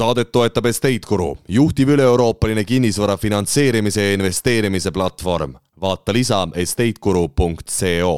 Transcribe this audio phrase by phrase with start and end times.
[0.00, 5.58] saadet toetab Estate Guru, juhtiv üle-euroopaline kinnisvara finantseerimise ja investeerimise platvorm.
[5.80, 8.14] vaata lisa estateguru.co.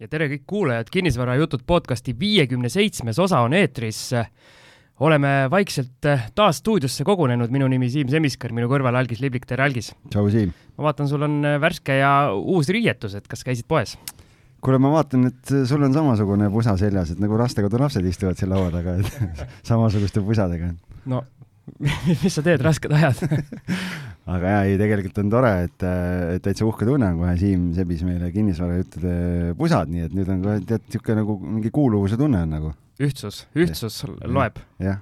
[0.00, 4.14] ja tere kõik kuulajad, Kinnisvarajutud podcasti viiekümne seitsmes osa on eetris.
[5.00, 9.92] oleme vaikselt taas stuudiosse kogunenud, minu nimi Siim Semiskar, minu kõrval Algis Liblik, tere Algis!
[10.08, 10.54] tšau, Siim!
[10.78, 13.98] ma vaatan, sul on värske ja uus riietus, et kas käisid poes?
[14.60, 18.70] kuule, ma vaatan, et sul on samasugune pusa seljas, et nagu lastekodulapsed istuvad seal laua
[18.72, 19.36] taga, et
[19.68, 20.72] samasuguste pusadega.
[21.10, 21.24] No
[22.22, 23.20] mis sa teed, rasked ajad
[24.34, 25.86] aga jaa, ei, tegelikult on tore, et,
[26.36, 30.44] et täitsa uhke tunne on kohe Siim sebis meile kinnisvarajuttude pusad, nii et nüüd on
[30.44, 32.72] kohe tead niisugune nagu mingi kuuluvuse tunne on nagu.
[33.00, 34.58] ühtsus, ühtsus ja, loeb.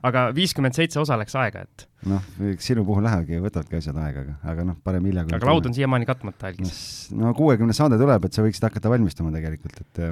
[0.06, 1.88] aga viiskümmend seitse osa läks aega, et.
[2.08, 5.50] noh, eks sinu puhul lähebki, võtavadki asjad aega, aga, aga noh, parem hilja kui aga
[5.50, 6.78] laud on siiamaani katmata, Algis.
[7.16, 10.04] no kuuekümnes saade tuleb, et sa võiksid hakata valmistuma tegelikult, et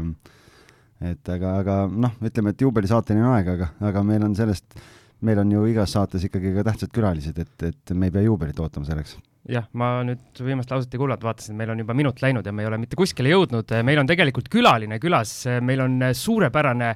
[1.13, 4.81] et aga, aga noh, ütleme, et juubelisaateni on aega, aga, aga meil on sellest
[5.21, 8.59] meil on ju igas saates ikkagi ka tähtsad külalised, et, et me ei pea juubelit
[8.61, 9.17] ootama selleks.
[9.49, 12.53] jah, ma nüüd viimast lauset ei kuulanud, vaatasin, et meil on juba minut läinud ja
[12.53, 16.91] me ei ole mitte kuskile jõudnud, meil on tegelikult külaline külas, meil on suurepärane,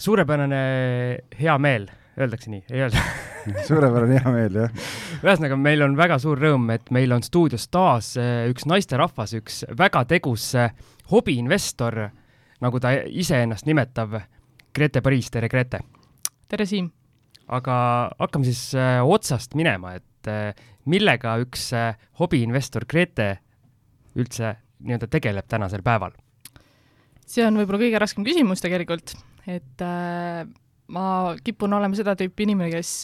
[0.00, 0.62] suurepärane
[1.38, 1.86] hea meel,
[2.18, 3.04] öeldakse nii, ei öelda
[3.68, 4.88] suurepärane hea meel, jah.
[5.20, 8.14] ühesõnaga, meil on väga suur rõõm, et meil on stuudios taas
[8.48, 10.54] üks naisterahvas, üks väga tegus
[11.12, 12.00] hobiinvestor,
[12.64, 14.22] nagu ta iseennast nimetab,
[14.72, 15.84] Grete Pariis, tere Grete!
[16.48, 16.88] tere, Siim!
[17.48, 17.76] Aga
[18.20, 20.52] hakkame siis äh, otsast minema, et äh,
[20.86, 23.36] millega üks äh, hobiinvestor Grete
[24.18, 26.14] üldse nii-öelda tegeleb tänasel päeval?
[27.26, 29.14] see on võib-olla kõige raskem küsimus tegelikult,
[29.46, 30.46] et äh,
[30.92, 31.06] ma
[31.44, 32.96] kipun olema seda tüüpi inimene, kes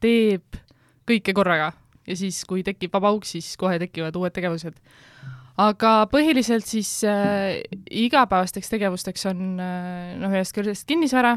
[0.00, 0.60] teeb
[1.04, 1.72] kõike korraga
[2.08, 4.76] ja siis, kui tekib vaba auk, siis kohe tekivad uued tegevused.
[5.60, 11.36] aga põhiliselt siis äh, igapäevasteks tegevusteks on äh, noh, ühest küljest kinnisvara,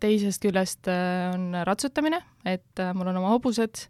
[0.00, 3.86] teisest küljest äh, on ratsutamine, et äh, mul on oma hobused,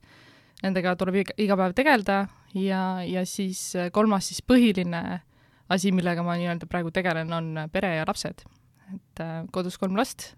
[0.63, 2.19] nendega tuleb iga, iga päev tegeleda
[2.59, 3.61] ja, ja siis
[3.95, 5.03] kolmas siis põhiline
[5.72, 8.45] asi, millega ma nii-öelda praegu tegelen, on pere ja lapsed.
[8.93, 9.22] et
[9.55, 10.33] kodus kolm last,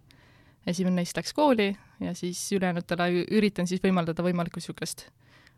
[0.67, 5.09] esimene neist läks kooli ja siis ülejäänutele üritan siis võimaldada võimalikku niisugust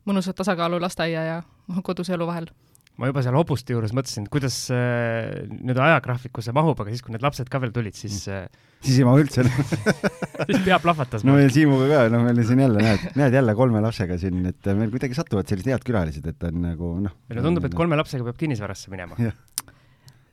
[0.06, 1.36] mõnusat tasakaalu lasteaia ja
[1.84, 2.48] koduse elu vahel
[2.96, 7.02] ma juba seal hobuste juures mõtlesin, et kuidas äh, nüüd ajagraafiku see mahub, aga siis,
[7.04, 8.46] kui need lapsed ka veel tulid, siis äh,
[8.84, 9.44] siis ei mahu üldse.
[10.46, 11.24] Siis pea plahvatas.
[11.26, 14.68] no meil Siimuga ka, noh, meil siin jälle näed, näed jälle kolme lapsega siin, et
[14.76, 17.14] meil kuidagi satuvad sellised head külalised, et on nagu noh.
[17.30, 19.16] meile tundub, et kolme lapsega peab kinnisvarasse minema.
[19.18, 19.32] Ja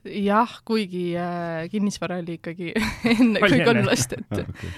[0.04, 2.74] jah, kuigi äh, kinnisvara oli ikkagi
[3.14, 4.76] enne kui kolm last, et okay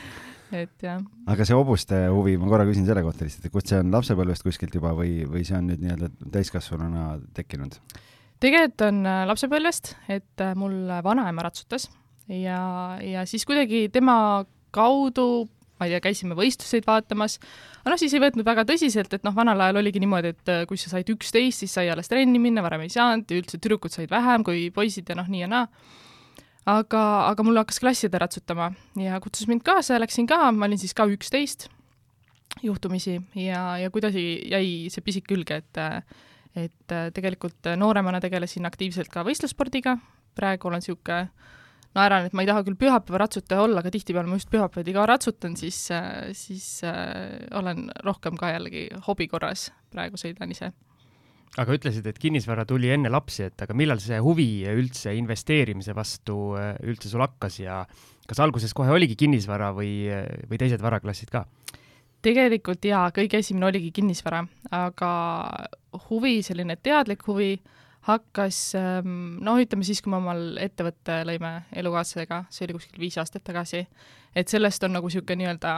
[0.55, 1.01] et jah.
[1.27, 4.47] aga see hobuste huvi, ma korra küsin selle kohta lihtsalt, et kust see on lapsepõlvest
[4.47, 7.79] kuskilt juba või, või see on nüüd nii-öelda täiskasvanuna tekkinud?
[8.43, 11.89] tegelikult on äh, lapsepõlvest, et äh, mul vanaema ratsutas
[12.29, 12.61] ja,
[13.03, 15.47] ja siis kuidagi tema kaudu
[15.77, 17.37] ma ei tea, käisime võistluseid vaatamas,
[17.83, 20.65] aga noh, siis ei võtnud väga tõsiselt, et noh, vanal ajal oligi niimoodi, et äh,
[20.69, 23.93] kui sa said üksteist, siis sai alles trenni minna, varem ei saanud ja üldse tüdrukud
[23.93, 25.67] said vähem kui poisid ja noh, nii ja naa
[26.67, 30.95] aga, aga mul hakkas klasside ratsutama ja kutsus mind kaasa läksin ka, ma olin siis
[30.97, 31.69] ka üksteist
[32.65, 35.83] juhtumisi ja, ja kuidagi jäi see pisik külge, et
[36.57, 39.99] et tegelikult nooremana tegelesin aktiivselt ka võistlusspordiga,
[40.39, 41.27] praegu olen niisugune
[41.97, 45.57] naeran, et ma ei taha küll pühapäevaratsutaja olla, aga tihtipeale ma just pühapäeviti ka ratsutan,
[45.61, 45.83] siis,
[46.37, 50.73] siis äh, olen rohkem ka jällegi hobi korras, praegu sõidan ise
[51.57, 56.57] aga ütlesid, et kinnisvara tuli enne lapsi, et aga millal see huvi üldse investeerimise vastu
[56.59, 57.85] äh, üldse sul hakkas ja
[58.27, 60.11] kas alguses kohe oligi kinnisvara või,
[60.51, 61.47] või teised varaklassid ka?
[62.27, 64.41] tegelikult jaa, kõige esimene oligi kinnisvara,
[64.75, 65.11] aga
[66.09, 67.53] huvi, selline teadlik huvi
[68.07, 73.45] hakkas noh, ütleme siis, kui me omal ettevõtte lõime elukaaslasega, see oli kuskil viis aastat
[73.47, 73.83] tagasi,
[74.35, 75.73] et sellest on nagu niisugune nii-öelda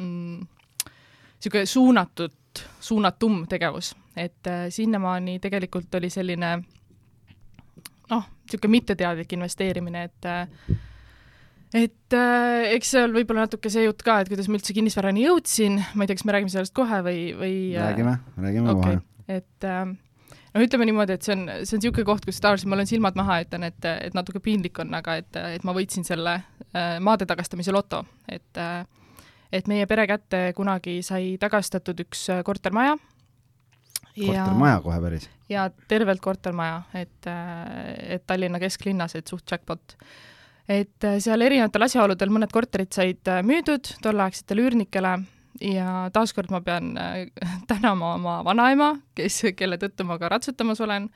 [0.00, 0.46] mm,
[1.38, 6.56] niisugune suunatud, suunatum tegevus, et äh, sinnamaani tegelikult oli selline
[8.10, 10.78] noh, niisugune mitteteadlik investeerimine, et äh,
[11.74, 15.80] et äh, eks seal võib-olla natuke see jutt ka, et kuidas ma üldse kinnisvarani jõudsin,
[15.94, 18.16] ma ei tea, kas me räägime sellest kohe või, või äh, räägime,
[18.46, 18.98] räägime okay.
[19.00, 19.38] kohe.
[19.40, 19.86] et äh,
[20.54, 23.18] no ütleme niimoodi, et see on, see on niisugune koht, kus tavaliselt ma olen silmad
[23.18, 27.26] maha ütlen, et, et natuke piinlik on, aga et, et ma võitsin selle äh, maade
[27.30, 28.84] tagastamise loto, et äh,
[29.54, 32.96] et meie pere kätte kunagi sai tagastatud üks kortermaja.
[34.16, 35.28] Kortermaja kohe päris?
[35.48, 39.96] ja tervelt kortermaja, et, äh, et Tallinna kesklinnas, et suht jackpot.
[40.68, 45.14] et äh, seal erinevatel asjaoludel mõned korterid said müüdud tolleaegsetele üürnikele
[45.60, 46.94] ja taaskord ma pean
[47.70, 51.10] tänama oma vanaema, kes, kelle tõttu ma ka ratsutamas olen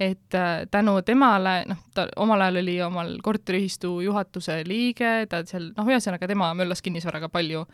[0.00, 5.70] et äh, tänu temale, noh, ta omal ajal oli omal korteriühistu juhatuse liige, ta seal,
[5.76, 7.64] noh, ühesõnaga tema möllas kinnisvaraga palju,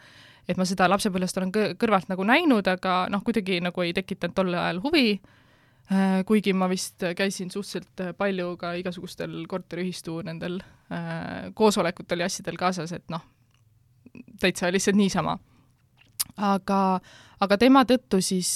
[0.48, 4.36] et ma seda lapsepõlvest olen kõ kõrvalt nagu näinud, aga noh, kuidagi nagu ei tekitanud
[4.36, 10.60] tol ajal huvi äh,, kuigi ma vist käisin suhteliselt palju ka igasugustel korteriühistu nendel
[10.92, 13.24] äh, koosolekutel ja asjadel kaasas, et noh,
[14.40, 15.38] täitsa lihtsalt niisama.
[16.40, 17.00] aga,
[17.42, 18.50] aga tema tõttu siis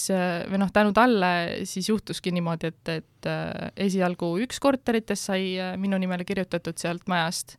[0.50, 1.30] või noh, tänu talle
[1.68, 7.08] siis juhtuski niimoodi, et, et äh, esialgu üks korteritest sai äh, minu nimele kirjutatud sealt
[7.10, 7.58] majast,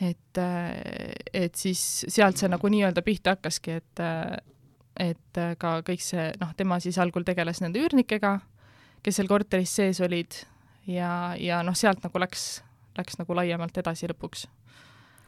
[0.00, 4.04] et, äh, et siis sealt see nagu nii-öelda pihta hakkaski, et
[5.00, 8.34] et ka kõik see, noh, tema siis algul tegeles nende üürnikega,
[9.00, 10.34] kes seal korteris sees olid
[10.90, 12.60] ja, ja noh, sealt nagu läks,
[12.98, 14.48] läks nagu laiemalt edasi lõpuks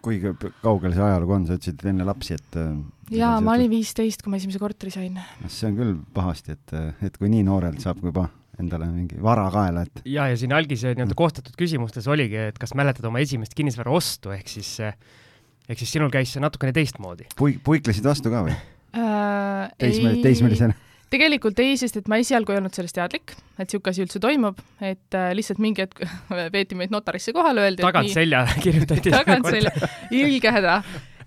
[0.02, 0.18] kui
[0.64, 2.72] kaugel see ajalugu on, sa ütlesid enne lapsi, et äh,
[3.14, 5.20] jaa, ma olin viisteist, kui ma esimese korteri sain.
[5.46, 6.74] see on küll pahasti, et,
[7.06, 8.26] et kui nii noorelt saab juba
[8.60, 12.74] endale mingi vara kaela, et ja, ja siin algise nii-öelda koostatud küsimustes oligi, et kas
[12.78, 17.30] mäletad oma esimest kinnisvara ostu, ehk siis ehk siis sinul käis see natukene teistmoodi.
[17.38, 19.68] Puik-, puiklesid vastu ka või äh,?
[19.80, 20.76] teismeline, teismelisena?
[21.12, 24.60] tegelikult ei, sest et ma esialgu ei olnud sellest teadlik, et niisugune asi üldse toimub,
[24.80, 26.02] et äh, lihtsalt mingi hetk
[26.54, 29.72] veeti meid notarisse kohale, öeldi tagant nii, selja kirjutati tagant selja,
[30.16, 30.80] ilge häda.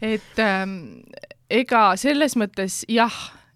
[0.03, 0.77] et ähm,
[1.49, 3.13] ega selles mõttes jah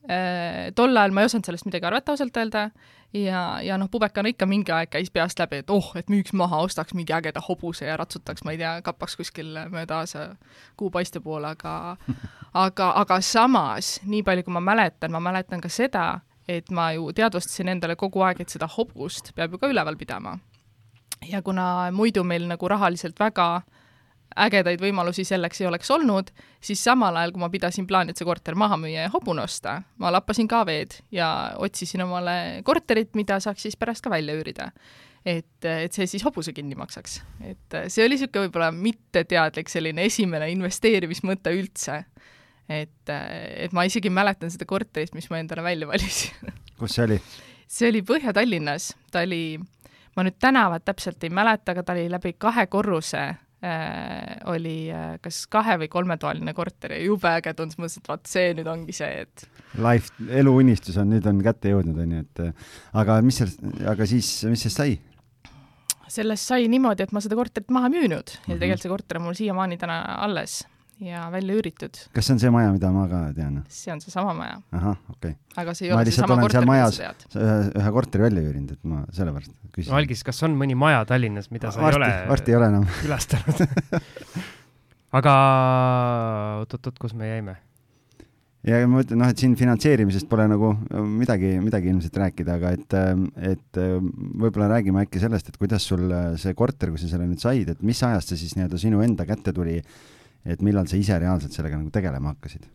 [0.09, 2.69] äh,, tol ajal ma ei osanud sellest midagi arvata ausalt öelda
[3.13, 6.61] ja, ja noh, pubekana ikka mingi aeg käis peast läbi, et oh, et müüks maha,
[6.65, 10.03] ostaks mingi ägeda hobuse ja ratsutaks, ma ei tea, kapaks kuskil mööda
[10.77, 11.73] kuupaiste poole, aga
[12.65, 17.11] aga, aga samas, nii palju kui ma mäletan, ma mäletan ka seda, et ma ju
[17.15, 20.37] teadvustasin endale kogu aeg, et seda hobust peab ju ka üleval pidama.
[21.27, 23.61] ja kuna muidu meil nagu rahaliselt väga
[24.37, 26.31] ägedaid võimalusi selleks ei oleks olnud,
[26.61, 29.79] siis samal ajal, kui ma pidasin plaani, et see korter maha müüa ja hobune osta,
[29.97, 34.71] ma lappasin ka veed ja otsisin omale korterit, mida saaks siis pärast ka välja üürida
[35.25, 37.19] et, et see siis hobuse kinni maksaks.
[37.43, 42.03] et see oli niisugune võib-olla mitteteadlik selline esimene investeerimismõte üldse
[42.69, 47.19] et, et ma isegi mäletan seda korterit, mis ma endale välja valisin kus see oli?
[47.69, 49.59] see oli Põhja-Tallinnas, ta oli,
[50.15, 53.25] ma nüüd tänavat täpselt ei mäleta, aga ta oli läbi kahe korruse
[54.51, 58.53] oli äh, kas kahe- või kolmetoaline korter ja jube äge tundus, mõtlesin, et vaat see
[58.55, 59.45] nüüd ongi see, et
[59.83, 63.61] Life, eluunistus on nüüd on kätte jõudnud, on ju, et aga mis sellest,
[63.91, 64.97] aga siis, mis sellest sai?
[66.09, 68.59] sellest sai niimoodi, et ma seda korterit maha müünud ja mm -hmm.
[68.59, 70.63] tegelikult see korter on mul siiamaani täna alles
[70.99, 72.01] ja välja üüritud.
[72.13, 73.61] kas see on see maja, mida ma ka tean?
[73.71, 74.57] see on seesama maja.
[74.75, 75.61] ahah, okei okay..
[75.63, 77.39] aga see ei ma ole seesama korter, mida sa tead.
[77.39, 79.93] ühe, ühe korteri välja üürinud, et ma sellepärast küsisin.
[79.93, 82.69] no Algis, kas on mõni maja Tallinnas, mida sa varsti, ei ole varsti ei ole
[82.73, 83.63] enam külastanud
[85.21, 85.33] aga
[86.65, 87.55] oot-oot-oot, kus me jäime?
[88.67, 90.73] ja ma ütlen, noh, et siin finantseerimisest pole nagu
[91.07, 92.99] midagi, midagi ilmselt rääkida, aga et,
[93.55, 96.11] et võib-olla räägime äkki sellest, et kuidas sul
[96.41, 99.23] see korter, kui sa selle nüüd said, et mis ajast see siis nii-öelda sinu enda
[99.29, 99.79] kätte tuli
[100.45, 102.67] et millal sa ise reaalselt sellega nagu tegelema hakkasid?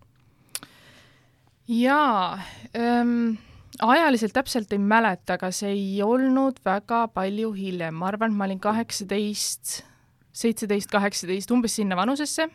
[1.68, 2.38] jaa
[2.76, 3.36] ähm,,
[3.82, 8.48] ajaliselt täpselt ei mäleta, aga see ei olnud väga palju hiljem, ma arvan, et ma
[8.48, 9.80] olin kaheksateist,
[10.34, 12.48] seitseteist, kaheksateist, umbes sinna vanusesse.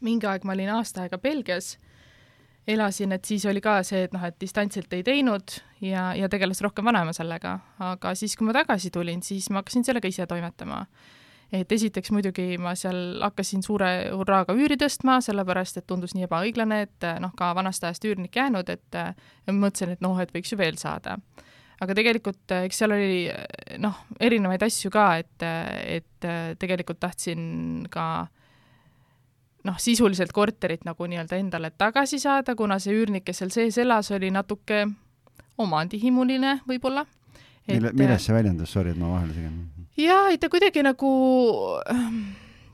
[0.00, 1.78] mingi aeg ma olin aasta aega Belgias,
[2.68, 6.60] elasin, et siis oli ka see, et noh, et distantsilt ei teinud ja, ja tegeles
[6.60, 10.84] rohkem vanaema sellega, aga siis, kui ma tagasi tulin, siis ma hakkasin sellega ise toimetama
[11.52, 16.82] et esiteks muidugi ma seal hakkasin suure hurraaga üüri tõstma, sellepärast et tundus nii ebaõiglane,
[16.86, 20.58] et noh, ka vanast ajast üürnik jäänud, et ja mõtlesin, et noh, et võiks ju
[20.60, 21.18] veel saada.
[21.80, 23.22] aga tegelikult eks seal oli
[23.82, 25.42] noh, erinevaid asju ka, et,
[25.98, 26.28] et
[26.60, 28.28] tegelikult tahtsin ka
[29.64, 34.10] noh, sisuliselt korterit nagu nii-öelda endale tagasi saada, kuna see üürnik, kes seal sees elas,
[34.14, 34.86] oli natuke
[35.60, 37.04] omandihimuline võib-olla.
[37.68, 39.79] mille, milles see väljendus, sorry, et ma vahele segin?
[40.04, 41.10] Jaa, ei ta kuidagi nagu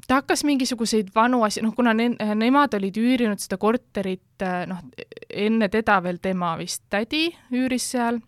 [0.07, 4.83] ta hakkas mingisuguseid vanu asju, noh, kuna ne nemad olid üürinud seda korterit, noh,
[5.31, 8.21] enne teda veel tema vist tädi üüris seal,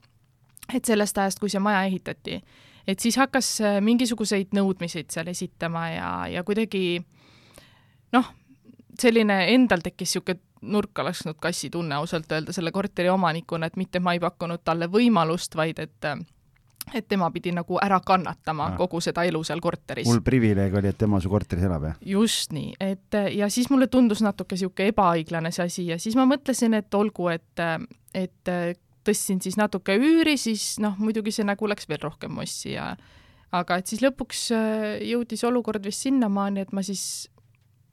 [0.75, 2.40] et sellest ajast, kui see maja ehitati.
[2.88, 7.02] et siis hakkas äh, mingisuguseid nõudmiseid seal esitama ja, ja kuidagi
[8.12, 8.31] noh,
[8.99, 14.00] selline endal tekkis niisugune nurka lasknud kassi tunne ausalt öelda selle korteri omanikuna, et mitte
[14.00, 16.19] ma ei pakkunud talle võimalust, vaid et äh,
[16.95, 18.76] et tema pidi nagu ära kannatama ah.
[18.78, 20.09] kogu seda elu seal korteris.
[20.09, 22.02] mul privileeg oli, et tema su korteris elab, jah?
[22.14, 26.26] just nii, et ja siis mulle tundus natuke niisugune ebaõiglane see asi ja siis ma
[26.28, 27.64] mõtlesin, et olgu, et,
[28.14, 28.52] et
[29.09, 32.92] tõstsin siis natuke üüri, siis noh, muidugi see nägu läks veel rohkem mossi ja
[33.54, 37.28] aga et siis lõpuks äh, jõudis olukord vist sinnamaani, et ma siis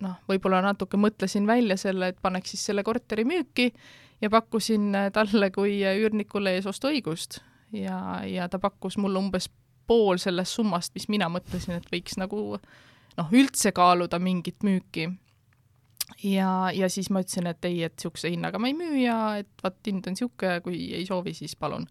[0.03, 3.71] noh, võib-olla natuke mõtlesin välja selle, et paneks siis selle korteri müüki
[4.21, 7.41] ja pakkusin talle kui üürnikule eesostuõigust
[7.75, 9.49] ja, ja ta pakkus mulle umbes
[9.87, 12.55] pool sellest summast, mis mina mõtlesin, et võiks nagu
[13.17, 15.09] noh, üldse kaaluda mingit müüki.
[16.23, 19.51] ja, ja siis ma ütlesin, et ei, et niisuguse hinnaga ma ei müü ja et
[19.63, 21.87] vot hind on niisugune, kui ei soovi, siis palun.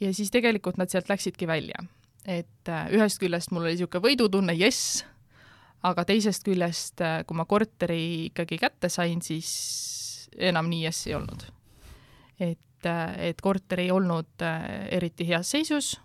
[0.00, 1.84] ja siis tegelikult nad sealt läksidki välja.
[2.26, 5.04] et äh, ühest küljest mul oli niisugune võidutunne, jess,
[5.82, 11.14] aga teisest küljest, äh, kui ma korteri ikkagi kätte sain, siis enam nii jess ei
[11.18, 11.46] olnud.
[12.40, 14.46] et, äh, et korter ei olnud
[14.90, 15.98] eriti heas seisus,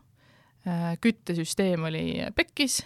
[1.01, 2.79] küttesüsteem oli pekkis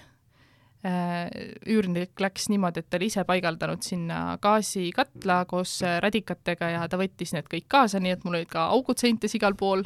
[0.79, 1.27] Äh,
[1.67, 6.95] üürnik läks niimoodi, et ta oli ise paigaldanud sinna gaasikatla koos äh, radikatega ja ta
[7.01, 9.83] võttis need kõik kaasa, nii et mul olid ka augud seintes igal pool.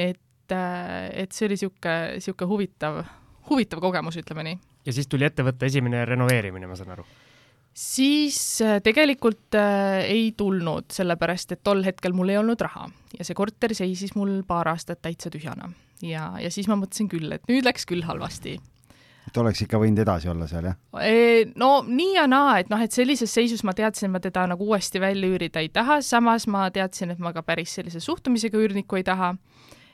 [0.00, 3.02] et, äh, et see oli niisugune, niisugune huvitav,
[3.50, 4.58] huvitav kogemus, ütleme nii.
[4.88, 7.04] ja siis tuli ette võtta esimene renoveerimine, ma saan aru?
[7.74, 8.38] Siis
[8.84, 12.88] tegelikult äh, ei tulnud, sellepärast et tol hetkel mul ei olnud raha
[13.18, 17.32] ja see korter seisis mul paar aastat täitsa tühjana ja, ja siis ma mõtlesin küll,
[17.32, 18.58] et nüüd läks küll halvasti
[19.28, 20.78] et oleks ikka võinud edasi olla seal, jah?
[21.56, 25.00] no nii ja naa, et noh, et sellises seisus ma teadsin, ma teda nagu uuesti
[25.02, 29.06] välja üürida ei taha, samas ma teadsin, et ma ka päris sellise suhtumisega üürnikku ei
[29.06, 29.34] taha.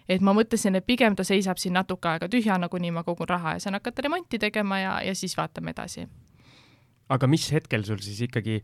[0.09, 3.59] et ma mõtlesin, et pigem ta seisab siin natuke aega tühjana, kuni ma kogun raha
[3.59, 6.07] ja saan hakata remonti tegema ja, ja siis vaatame edasi.
[7.09, 8.61] Aga mis hetkel sul siis ikkagi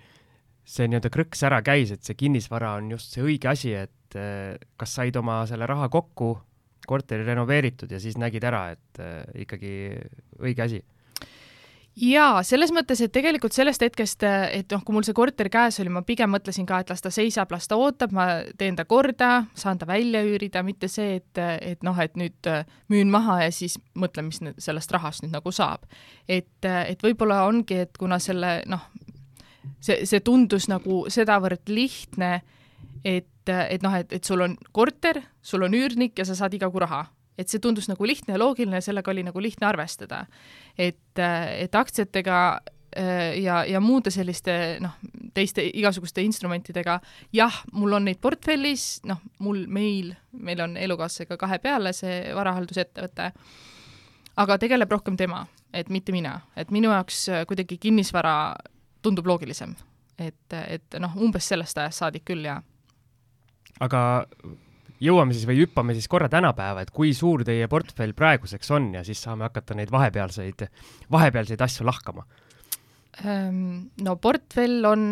[0.65, 4.57] see nii-öelda krõks ära käis, et see kinnisvara on just see õige asi, et eh,
[4.81, 6.35] kas said oma selle raha kokku
[6.87, 9.73] korteri renoveeritud ja siis nägid ära, et äh, ikkagi
[10.41, 10.81] õige asi
[11.97, 15.93] jaa, selles mõttes, et tegelikult sellest hetkest, et noh, kui mul see korter käes oli,
[15.95, 18.27] ma pigem mõtlesin ka, et las ta seisab, las ta ootab, ma
[18.59, 22.67] teen ta korda, saan ta välja üürida, mitte see, et, et noh, et nüüd äh,
[22.93, 25.87] müün maha ja siis mõtlen, mis sellest rahast nüüd nagu saab.
[26.29, 28.89] et, et võib-olla ongi, et kuna selle noh,
[29.81, 32.41] see, see tundus nagu sedavõrd lihtne,
[33.05, 36.71] et, et noh, et, et sul on korter, sul on üürnik ja sa saad iga
[36.73, 37.05] kuu raha.
[37.39, 40.25] Et see tundus nagu lihtne ja loogiline, sellega oli nagu lihtne arvestada.
[40.79, 41.19] et,
[41.59, 42.39] et aktsiatega
[42.97, 44.97] äh, ja, ja muude selliste noh,
[45.35, 47.01] teiste igasuguste instrumentidega,
[47.33, 53.33] jah, mul on neid portfellis, noh, mul, meil, meil on elukaaslasega kahe peale see varahaldusettevõte,
[54.37, 58.55] aga tegeleb rohkem tema, et mitte mina, et minu jaoks kuidagi kinnisvara
[59.03, 59.75] tundub loogilisem.
[60.19, 62.63] et, et noh, umbes sellest ajast saadik küll, jaa
[63.83, 64.01] aga
[65.05, 69.05] jõuame siis või hüppame siis korra tänapäeva, et kui suur teie portfell praeguseks on ja
[69.07, 70.67] siis saame hakata neid vahepealseid,
[71.13, 72.25] vahepealseid asju lahkama.
[73.23, 75.07] Ehm, no portfell on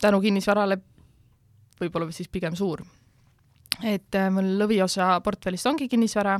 [0.00, 0.78] tänu kinnisvarale
[1.78, 2.82] võib-olla siis pigem suur.
[3.84, 6.34] et äh, mul lõviosa portfellist ongi kinnisvara,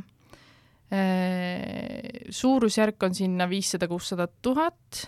[0.91, 5.05] ehm, suurusjärk on sinna viissada, kuussada tuhat,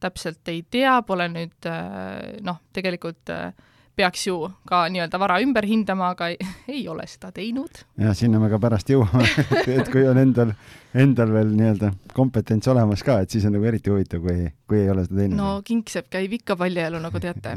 [0.00, 3.52] täpselt ei tea, pole nüüd äh, noh, tegelikult äh,
[3.96, 6.38] peaks ju ka nii-öelda vara ümber hindama, aga ei,
[6.76, 7.84] ei ole seda teinud.
[8.00, 9.28] ja sinna me ka pärast jõuame
[9.78, 10.52] et kui on endal,
[10.94, 14.90] endal veel nii-öelda kompetents olemas ka, et siis on nagu eriti huvitav, kui, kui ei
[14.90, 15.40] ole seda teinud.
[15.40, 17.56] no kingsepp käib ikka paljajalu, nagu teate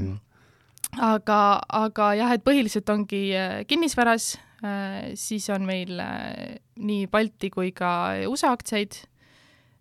[0.95, 1.39] aga,
[1.73, 7.73] aga jah, et põhiliselt ongi äh, kinnisvaras, äh, siis on meil äh, nii Balti kui
[7.75, 7.91] ka
[8.29, 9.03] USA aktsiaid,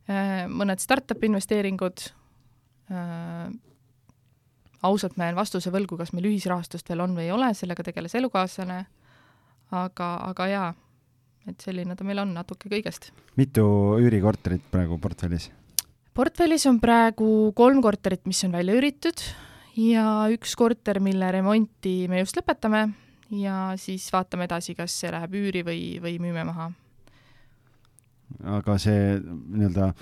[0.06, 2.04] mõned startup'i investeeringud,
[4.82, 8.14] ausalt ma jään vastuse võlgu, kas meil ühisrahastust veel on või ei ole, sellega tegeles
[8.18, 8.80] elukaaslane,
[9.70, 10.68] aga, aga jaa,
[11.48, 13.12] et selline ta meil on, natuke kõigest.
[13.36, 13.64] mitu
[14.02, 15.50] üürikorterit praegu portfellis?
[16.16, 19.22] portfellis on praegu kolm korterit, mis on välja üüritud
[19.76, 22.88] ja üks korter, mille remonti me just lõpetame
[23.30, 26.70] ja siis vaatame edasi, kas see läheb üüri või, või müüme maha.
[28.56, 29.92] aga see nii-öelda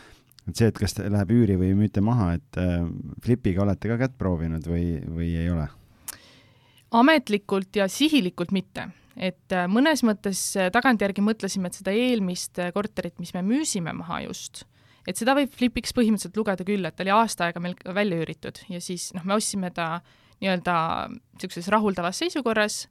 [0.48, 2.84] et see, et kas läheb üüri või müüte maha, et äh,
[3.24, 5.68] Flipiga olete ka kätt proovinud või, või ei ole?
[6.94, 12.70] ametlikult ja sihilikult mitte, et äh, mõnes mõttes äh, tagantjärgi mõtlesime, et seda eelmist äh,
[12.74, 14.64] korterit, mis me müüsime maha just,
[15.08, 18.62] et seda võib Flipiks põhimõtteliselt lugeda küll, et ta oli aasta aega meil välja üüritud
[18.70, 19.88] ja siis noh, me ostsime ta
[20.42, 20.76] nii-öelda
[21.10, 22.84] niisuguses rahuldavas seisukorras,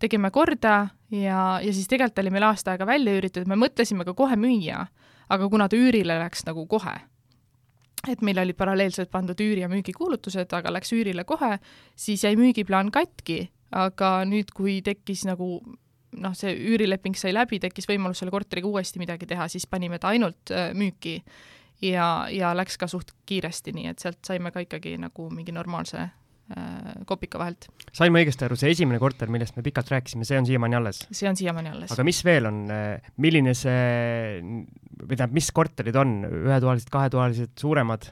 [0.00, 4.16] tegime korda ja, ja siis tegelikult oli meil aasta aega välja üüritud, me mõtlesime ka
[4.16, 4.86] kohe müüa
[5.30, 6.96] aga kuna ta üürile läks nagu kohe,
[8.08, 11.58] et meil olid paralleelselt pandud üüri- ja müügikuulutused, aga läks üürile kohe,
[11.96, 15.60] siis jäi müügiplaan katki, aga nüüd, kui tekkis nagu
[16.18, 20.10] noh, see üürileping sai läbi, tekkis võimalus selle korteriga uuesti midagi teha, siis panime ta
[20.14, 21.20] ainult äh, müüki.
[21.80, 26.10] Ja, ja läks ka suht kiiresti, nii et sealt saime ka ikkagi nagu mingi normaalse
[27.06, 27.68] kopika vahelt.
[27.94, 31.02] sain ma õigesti aru, see esimene korter, millest me pikalt rääkisime, see on siiamaani alles?
[31.10, 31.92] see on siiamaani alles.
[31.94, 38.08] aga mis veel on, äh, milline see, või tähendab, mis korterid on, ühetoalised, kahetoalised, suuremad?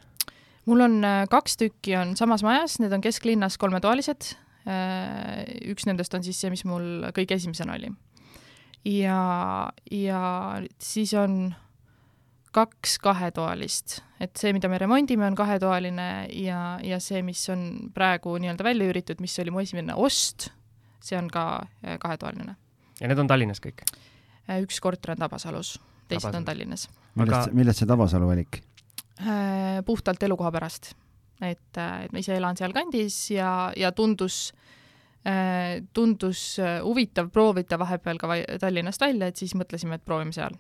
[0.70, 4.34] mul on äh, kaks tükki on samas majas, need on kesklinnas kolmetoalised.
[4.68, 7.90] üks nendest on siis see, mis mul kõige esimesena oli.
[8.84, 9.20] ja,
[9.90, 10.22] ja
[10.82, 11.54] siis on
[12.54, 16.08] kaks kahetoalist, et see, mida me remondime, on kahetoaline
[16.40, 20.48] ja, ja see, mis on praegu nii-öelda välja üüritud, mis oli mu esimene ost,
[21.04, 21.44] see on ka
[21.84, 22.56] äh, kahetoaline.
[23.00, 23.84] ja need on Tallinnas kõik?
[24.48, 25.76] Äh, üks korter on Tabasalus,
[26.08, 26.40] teised Tabasalus.
[26.40, 26.86] on Tallinnas.
[27.14, 28.62] millest Aga..., millest see Tabasalu valik?
[29.86, 30.92] puhtalt elukoha pärast.
[31.42, 34.52] et, et ma ise elan sealkandis ja, ja tundus
[35.92, 36.40] tundus
[36.86, 40.54] huvitav proovida vahepeal ka Tallinnast välja, et siis mõtlesime, et proovime seal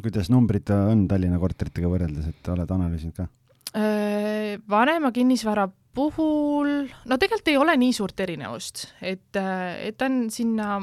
[0.00, 3.28] kuidas numbrid on Tallinna korteritega võrreldes, et oled analüüsinud ka?
[3.72, 10.08] Äh, vanema kinnisvara puhul, no tegelikult ei ole nii suurt erinevust, et, äh, et ta
[10.08, 10.78] on sinna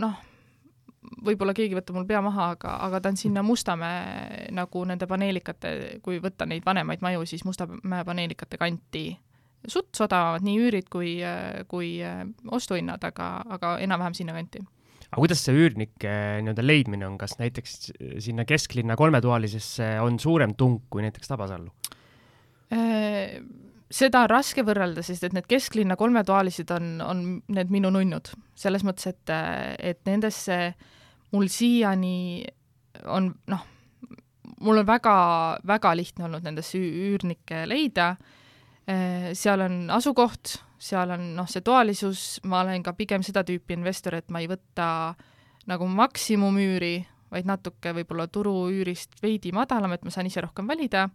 [0.00, 0.16] noh,
[1.24, 6.00] võib-olla keegi võtab mul pea maha, aga, aga ta on sinna Mustamäe nagu nende paneelikate,
[6.04, 9.10] kui võtta neid vanemaid maju, siis Mustamäe paneelikate kanti
[9.68, 11.16] suts odavamad, nii üürid kui,
[11.68, 11.96] kui
[12.52, 14.60] ostuhinnad, aga, aga enam-vähem sinna kanti
[15.14, 17.92] aga kuidas see üürnike nii-öelda leidmine on, kas näiteks
[18.24, 21.70] sinna kesklinna kolmetoalisesse on suurem tung kui näiteks Tabasallu?
[22.74, 23.38] Äh,
[23.94, 27.22] seda on raske võrrelda, sest et need kesklinna kolmetoalised on, on
[27.54, 28.32] need minu nunnud.
[28.58, 29.34] selles mõttes, et,
[29.78, 30.58] et nendesse
[31.34, 32.44] mul siiani
[33.06, 33.66] on noh,
[34.66, 35.16] mul on väga,
[35.66, 38.43] väga lihtne olnud nendesse üürnikke leida, äh,
[38.86, 44.18] seal on asukoht, seal on noh, see toalisus, ma olen ka pigem seda tüüpi investor,
[44.18, 44.88] et ma ei võta
[45.70, 46.98] nagu maksimumüüri,
[47.32, 51.08] vaid natuke võib-olla turuüürist veidi madalam, et ma saan ise rohkem valida.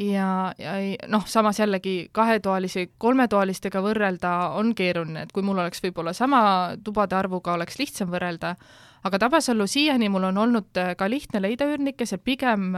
[0.00, 0.74] ja, ja
[1.08, 7.14] noh, samas jällegi kahetoalisi kolmetoalistega võrrelda on keeruline, et kui mul oleks võib-olla sama tubade
[7.14, 8.56] arvuga, oleks lihtsam võrrelda,
[9.04, 12.72] aga Tabasallu siiani mul on olnud ka lihtne leida üürnikke, seal pigem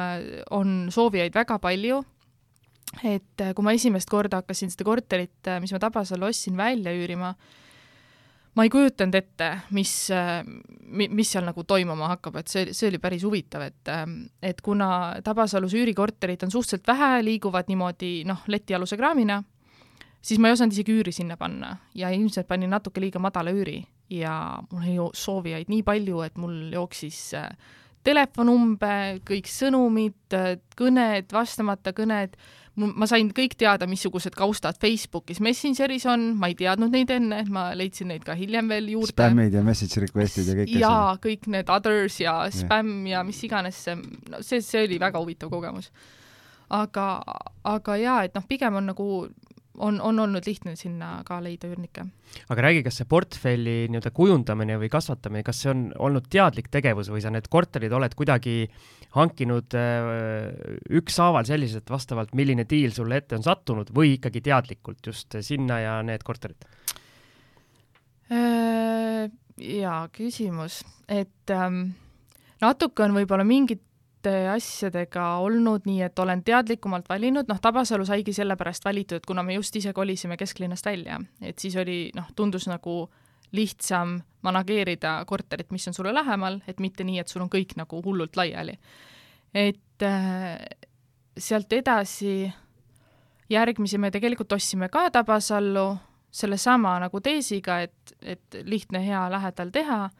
[0.50, 2.02] on soovijaid väga palju
[3.00, 6.92] et äh, kui ma esimest korda hakkasin seda korterit, äh, mis ma Tabasallu ostsin, välja
[6.94, 7.32] üürima,
[8.52, 10.42] ma ei kujutanud ette, mis, äh,
[10.92, 13.92] mis seal nagu toimuma hakkab, et see, see oli päris huvitav, et
[14.44, 14.90] et kuna
[15.24, 19.40] Tabasalus üürikorterid on suhteliselt vähe, liiguvad niimoodi noh, letialuse kraamina,
[20.20, 23.80] siis ma ei osanud isegi üüri sinna panna ja ilmselt panin natuke liiga madala üüri
[24.12, 24.34] ja
[24.70, 27.30] mul oli soovijaid nii palju, et mul jooksis
[28.04, 30.36] telefon umbe, kõik sõnumid,
[30.76, 32.36] kõned, vastamata kõned
[32.80, 37.66] ma sain kõik teada, missugused kaustad Facebookis, Messengeris on, ma ei teadnud neid enne, ma
[37.76, 39.12] leidsin neid ka hiljem veel juurde.
[39.12, 43.42] spämmid ja message request'id ja kõik jaa, kõik need others ja spämm ja, ja mis
[43.44, 43.98] iganes see,
[44.32, 45.90] no see, see oli väga huvitav kogemus.
[46.72, 47.06] aga,
[47.68, 49.08] aga jaa, et noh, pigem on nagu
[49.78, 52.04] on, on olnud lihtne sinna ka leida üürnikke.
[52.52, 57.10] aga räägi, kas see portfelli nii-öelda kujundamine või kasvatamine, kas see on olnud teadlik tegevus
[57.12, 58.66] või sa need korterid oled kuidagi
[59.16, 60.50] hankinud äh,
[61.00, 65.98] ükshaaval selliselt vastavalt, milline diil sulle ette on sattunud või ikkagi teadlikult just sinna ja
[66.06, 66.68] need korterid?
[68.32, 69.28] Äh,
[69.60, 71.84] jaa, küsimus, et ähm,
[72.62, 73.82] natuke on võib-olla mingid
[74.30, 79.76] asjadega olnud nii, et olen teadlikumalt valinud, noh, Tabasalu saigi sellepärast valitud, kuna me just
[79.76, 83.06] ise kolisime kesklinnast välja, et siis oli noh, tundus nagu
[83.52, 88.02] lihtsam manageerida korterit, mis on sulle lähemal, et mitte nii, et sul on kõik nagu
[88.04, 88.78] hullult laiali.
[89.54, 90.58] et äh,
[91.38, 92.52] sealt edasi
[93.50, 95.96] järgmisi me tegelikult ostsime ka Tabasallu
[96.30, 100.10] sellesama nagu teesiga, et, et lihtne, hea lähedal teha,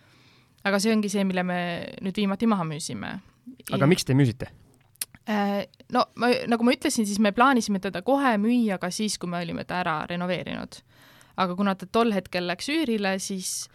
[0.65, 1.61] aga see ongi see, mille me
[2.03, 3.19] nüüd viimati maha müüsime
[3.73, 4.51] aga miks te müüsite?
[5.29, 9.31] Äh, no ma, nagu ma ütlesin, siis me plaanisime teda kohe müüa ka siis, kui
[9.31, 10.81] me olime ta ära renoveerinud.
[11.43, 13.71] aga kuna ta tol hetkel läks üürile, siis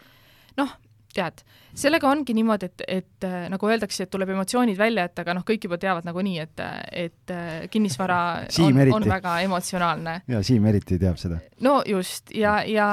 [0.56, 0.76] noh,
[1.14, 1.40] tead,
[1.74, 5.44] sellega ongi niimoodi, et, et äh, nagu öeldakse, et tuleb emotsioonid välja jätta, aga noh,
[5.48, 8.18] kõik juba teavad nagunii, et, et äh, kinnisvara
[8.66, 10.18] on, on väga emotsionaalne.
[10.28, 11.40] ja Siim eriti teab seda.
[11.64, 12.88] no just, ja, ja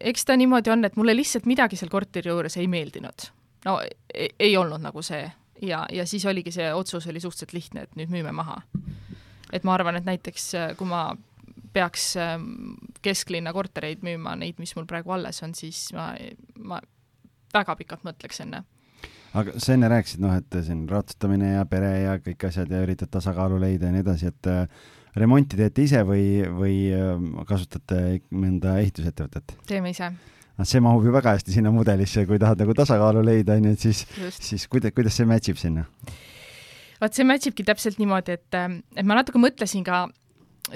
[0.00, 3.28] eks ta niimoodi on, et mulle lihtsalt midagi seal korteri juures ei meeldinud.
[3.68, 5.26] no ei, ei olnud nagu see
[5.62, 8.60] ja, ja siis oligi see otsus oli suhteliselt lihtne, et nüüd müüme maha.
[9.52, 11.16] et ma arvan, et näiteks äh, kui ma
[11.72, 16.10] peaks ähm, kesklinna kortereid müüma, neid, mis mul praegu alles on, siis ma,
[16.58, 16.80] ma
[17.54, 18.64] väga pikalt mõtleks enne.
[19.38, 23.12] aga sa enne rääkisid, noh, et siin ratsutamine ja pere ja kõik asjad ja üritad
[23.12, 28.78] tasakaalu leida ja nii edasi, et äh, remonti teete ise või, või äh, kasutate mõnda
[28.82, 29.56] ehitusettevõtet?
[29.68, 30.12] teeme ise
[30.66, 34.04] see mahub ju väga hästi sinna mudelisse, kui tahad nagu tasakaalu leida, onju, et siis,
[34.34, 35.86] siis kuidas, kuidas see match ib sinna?
[36.98, 38.58] vot see match ibki täpselt niimoodi, et,
[38.98, 40.06] et ma natuke mõtlesin ka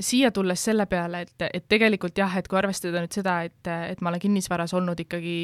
[0.00, 4.00] siia tulles selle peale, et, et tegelikult jah, et kui arvestada nüüd seda, et, et
[4.00, 5.36] ma olen kinnisvaras olnud ikkagi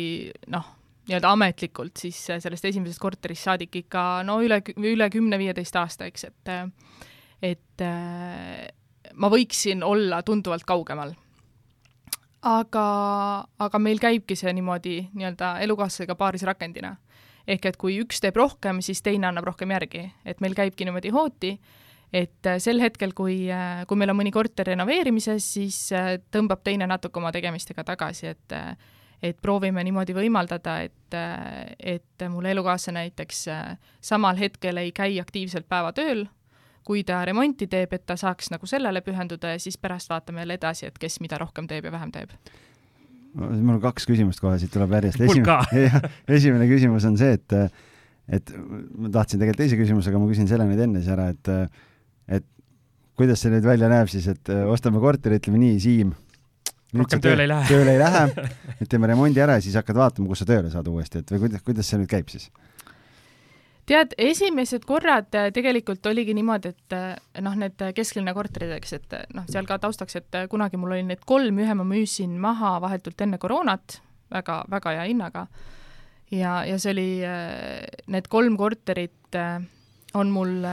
[0.54, 0.70] noh,
[1.08, 6.52] nii-öelda ametlikult siis sellest esimesest korterist saadik ikka no üle, üle kümne-viieteist aasta, eks, et
[7.48, 7.84] et
[9.14, 11.14] ma võiksin olla tunduvalt kaugemal
[12.46, 12.86] aga,
[13.58, 16.96] aga meil käibki see niimoodi nii-öelda elukaaslasega paaris rakendina.
[17.48, 21.08] ehk et kui üks teeb rohkem, siis teine annab rohkem järgi, et meil käibki niimoodi
[21.08, 21.54] hooti,
[22.12, 25.78] et äh, sel hetkel, kui, äh, kui meil on mõni korter renoveerimises, siis
[26.30, 28.56] tõmbab teine natuke oma tegemistega tagasi, et
[29.18, 31.14] et proovime niimoodi võimaldada, et,
[31.82, 33.40] et mul elukaaslane näiteks
[33.98, 36.28] samal hetkel ei käi aktiivselt päevatööl,
[36.88, 40.56] kui ta remonti teeb, et ta saaks nagu sellele pühenduda ja siis pärast vaatame jälle
[40.56, 42.32] edasi, et kes mida rohkem teeb ja vähem teeb.
[43.38, 45.20] mul on kaks küsimust kohe, siit tuleb järjest.
[45.20, 46.04] esimene,
[46.38, 47.58] esimene küsimus on see, et,
[48.38, 48.54] et
[48.96, 51.52] ma tahtsin tegelikult teise küsimuse, aga ma küsin selle nüüd enne siis ära, et,
[52.38, 52.48] et
[53.20, 56.16] kuidas see nüüd välja näeb siis, et ostame korteri, ütleme nii, Siim
[56.96, 57.68] rohkem tööle ei lähe.
[57.68, 58.48] tööle ei lähe,
[58.80, 61.44] et teeme remondi ära ja siis hakkad vaatama, kus sa tööle saad uuesti, et või
[61.44, 62.48] kuidas, kuidas see nüüd käib siis?
[63.88, 69.16] Tead, esimesed korrad äh, tegelikult oligi niimoodi, et äh, noh, need kesklinna korterid, eks, et
[69.16, 72.76] äh, noh, seal ka taustaks, et kunagi mul oli need kolm, ühe ma müüsin maha
[72.84, 73.98] vahetult enne koroonat
[74.34, 75.46] väga, väga hea hinnaga.
[76.30, 77.08] ja, ja see oli,
[78.12, 79.38] need kolm korterit
[80.18, 80.64] on mul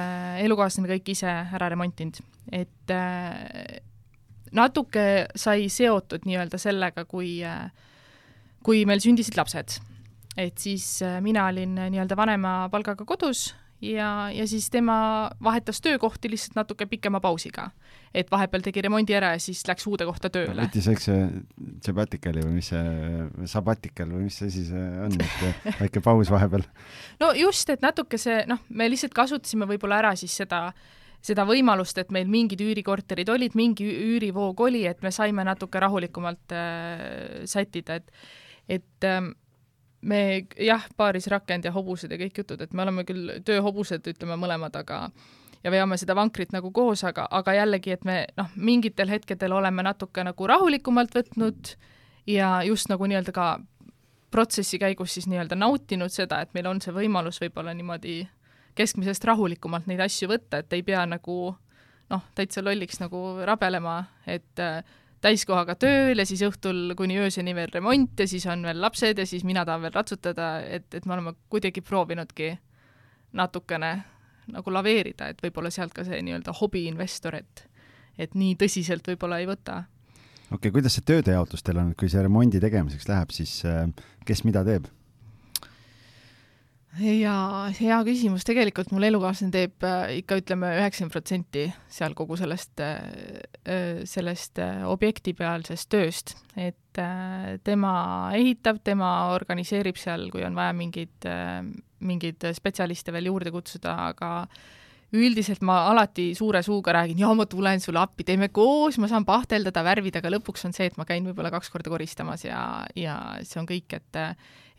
[0.44, 2.20] elukaaslane kõik ise ära remontinud,
[2.52, 2.96] et
[4.56, 7.40] natuke sai seotud nii-öelda sellega, kui,
[8.64, 9.80] kui meil sündisid lapsed
[10.38, 15.82] et siis äh, mina olin äh, nii-öelda vanema palgaga kodus ja, ja siis tema vahetas
[15.82, 17.70] töökohti lihtsalt natuke pikema pausiga.
[18.14, 20.62] et vahepeal tegi remondi ära ja siis läks uude kohta tööle.
[20.62, 21.16] võttis väikse
[21.84, 26.64] sabbatical'i või mis see, sabbatical või mis asi see on, et väike paus vahepeal?
[27.20, 30.70] no just, et natuke see, noh, me lihtsalt kasutasime võib-olla ära siis seda
[31.26, 36.54] seda võimalust, et meil mingid üürikorterid olid, mingi üürivoog oli, et me saime natuke rahulikumalt
[36.54, 38.12] äh, sättida, et
[38.66, 39.34] et ähm,
[40.06, 40.20] me
[40.62, 44.76] jah, paaris rakend ja hobused ja kõik jutud, et me oleme küll tööhobused, ütleme mõlemad,
[44.78, 45.10] aga
[45.66, 49.86] ja veame seda vankrit nagu koos, aga, aga jällegi, et me noh, mingitel hetkedel oleme
[49.86, 51.74] natuke nagu rahulikumalt võtnud
[52.30, 53.48] ja just nagu nii-öelda ka
[54.34, 58.20] protsessi käigus siis nii-öelda nautinud seda, et meil on see võimalus võib-olla niimoodi
[58.76, 61.56] keskmisest rahulikumalt neid asju võtta, et ei pea nagu
[62.12, 64.84] noh, täitsa lolliks nagu rabelema, et äh,
[65.26, 69.26] täiskohaga tööl ja siis õhtul kuni ööseni veel remont ja siis on veel lapsed ja
[69.30, 72.52] siis mina tahan veel ratsutada, et, et me oleme kuidagi proovinudki
[73.36, 73.94] natukene
[74.54, 77.66] nagu laveerida, et võib-olla sealt ka see nii-öelda hobiinvestor, et
[78.22, 79.82] et nii tõsiselt võib-olla ei võta.
[80.48, 83.90] okei okay,, kuidas see tööde jaotus teil on, kui see remondi tegemiseks läheb, siis äh,
[84.26, 84.88] kes mida teeb?
[87.02, 87.36] Ja
[87.76, 93.42] hea küsimus, tegelikult mul elukaaslane teeb äh, ikka ütleme üheksakümmend protsenti seal kogu sellest, äh,
[93.68, 96.80] äh, sellest objektipealsest tööst, et
[97.68, 97.92] tema
[98.38, 101.26] ehitab, tema organiseerib seal, kui on vaja mingeid,
[102.08, 104.30] mingeid spetsialiste veel juurde kutsuda, aga
[105.12, 109.28] üldiselt ma alati suure suuga räägin, jaa, ma tulen sulle appi, teeme koos, ma saan
[109.28, 112.62] pahteldada, värvida, aga lõpuks on see, et ma käin võib-olla kaks korda koristamas ja,
[112.96, 114.24] ja see on kõik, et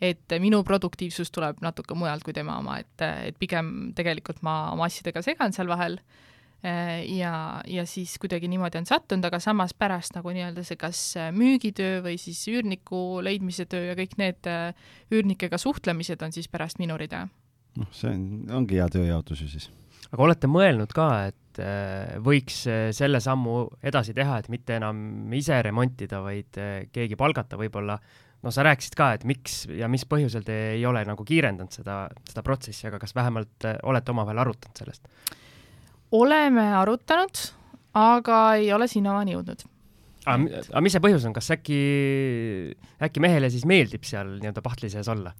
[0.01, 4.89] et minu produktiivsus tuleb natuke mujalt kui tema oma, et, et pigem tegelikult ma oma
[4.89, 5.99] asjadega segan seal vahel
[6.61, 7.31] ja,
[7.69, 11.01] ja siis kuidagi niimoodi on sattunud, aga samas pärast nagu nii-öelda see kas
[11.33, 14.49] müügitöö või siis üürniku leidmise töö ja kõik need
[15.13, 17.27] üürnikega suhtlemised on siis pärast minu rida.
[17.77, 18.23] noh, see on,
[18.61, 19.69] ongi hea tööjaotus ju siis
[20.11, 25.33] aga olete mõelnud ka, et äh, võiks äh, selle sammu edasi teha, et mitte enam
[25.35, 27.97] ise remontida, vaid äh, keegi palgata võib-olla,
[28.43, 32.03] no sa rääkisid ka, et miks ja mis põhjusel te ei ole nagu kiirendanud seda,
[32.29, 35.07] seda protsessi, aga kas vähemalt olete omavahel arutanud sellest?
[36.17, 37.41] oleme arutanud,
[37.97, 39.65] aga ei ole sinnamaani jõudnud
[40.27, 41.79] aga, mis see põhjus on, kas äkki,
[43.07, 45.33] äkki mehele siis meeldib seal nii-öelda pahtli sees olla?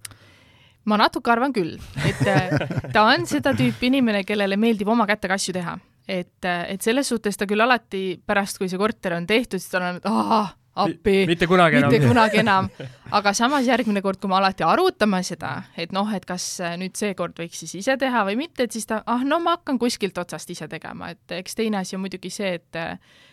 [0.88, 1.74] ma natuke arvan küll,
[2.08, 2.54] et äh,
[2.94, 5.76] ta on seda tüüpi inimene, kellele meeldib oma kätega asju teha.
[6.08, 9.74] et, äh, et selles suhtes ta küll alati pärast, kui see korter on tehtud, siis
[9.74, 10.46] ta on, aa,
[10.84, 12.70] appi, mitte kunagi enam, mitte kunagi enam.
[13.18, 16.96] aga samas järgmine kord, kui me alati arutame seda, et noh, et kas äh, nüüd
[16.98, 20.18] seekord võiks siis ise teha või mitte, et siis ta, ah no ma hakkan kuskilt
[20.18, 22.82] otsast ise tegema, et eks teine asi on muidugi see, et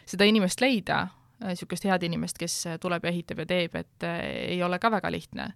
[0.06, 1.06] seda inimest leida,
[1.46, 5.52] niisugust head inimest, kes tuleb ja ehitab ja teeb, et ei ole ka väga lihtne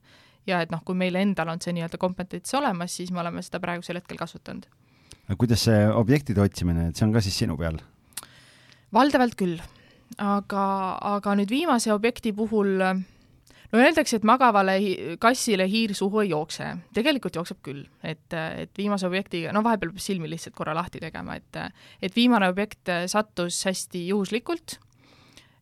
[0.49, 3.61] ja et noh, kui meil endal on see nii-öelda kompetents olemas, siis me oleme seda
[3.63, 4.67] praegusel hetkel kasutanud.
[5.27, 7.79] aga kuidas see objektide otsimine, et see on ka siis sinu peal?
[8.95, 9.59] valdavalt küll,
[10.17, 10.65] aga,
[11.15, 12.79] aga nüüd viimase objekti puhul
[13.69, 14.75] no öeldakse, et magavale
[15.21, 16.71] kassile hiir suhu ei jookse.
[16.93, 21.37] tegelikult jookseb küll, et, et viimase objektiga, no vahepeal peab silmi lihtsalt korra lahti tegema,
[21.37, 21.61] et
[22.01, 24.79] et viimane objekt sattus hästi juhuslikult,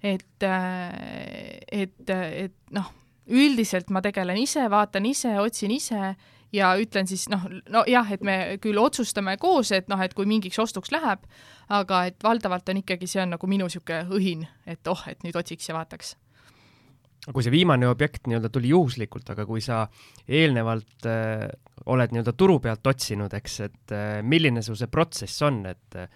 [0.04, 2.94] et, et, et noh,
[3.28, 6.16] üldiselt ma tegelen ise, vaatan ise, otsin ise
[6.54, 10.60] ja ütlen siis noh, nojah, et me küll otsustame koos, et noh, et kui mingiks
[10.64, 11.26] ostuks läheb,
[11.74, 15.36] aga et valdavalt on ikkagi, see on nagu minu niisugune õhin, et oh, et nüüd
[15.36, 16.16] otsiks ja vaataks.
[17.34, 19.82] kui see viimane objekt nii-öelda tuli juhuslikult, aga kui sa
[20.28, 21.50] eelnevalt äh,
[21.86, 26.08] oled nii-öelda turu pealt otsinud, eks, et äh, milline su see protsess on, et äh,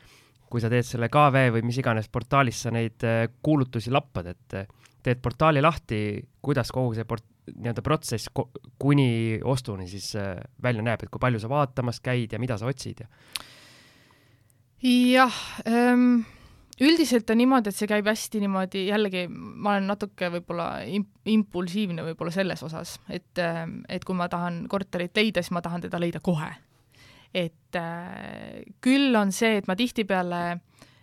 [0.52, 4.58] kui sa teed selle KV või mis iganes portaalis sa neid äh, kuulutusi lappad, et
[4.60, 6.02] äh, teed portaali lahti,
[6.42, 11.22] kuidas kogu see port-, nii-öelda protsess ko kuni ostuni siis äh, välja näeb, et kui
[11.22, 13.10] palju sa vaatamas käid ja mida sa otsid ja?
[14.82, 16.22] jah ähm,,
[16.82, 22.06] üldiselt on niimoodi, et see käib hästi niimoodi, jällegi ma olen natuke võib-olla imp impulsiivne
[22.06, 26.00] võib-olla selles osas, et, ähm, et kui ma tahan korterit leida, siis ma tahan teda
[26.02, 26.50] leida kohe.
[27.34, 30.42] et äh, küll on see, et ma tihtipeale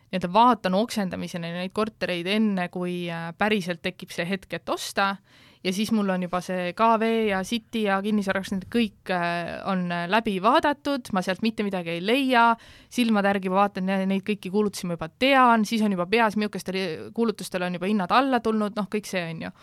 [0.08, 5.16] nii-öelda vaatan oksendamiseni neid kortereid enne, kui äh, päriselt tekib see hetk, et osta
[5.64, 9.84] ja siis mul on juba see KV ja City ja kinnisvaras, need kõik äh, on
[9.92, 12.48] äh, läbi vaadatud, ma sealt mitte midagi ei leia,
[12.94, 17.12] silmade järgi ma vaatan, neid kõiki kuulutusi ma juba tean, siis on juba peas, millistel
[17.14, 19.54] kuulutustel on juba hinnad alla tulnud, noh, kõik see on ju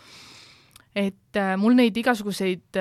[0.96, 2.78] et mul neid igasuguseid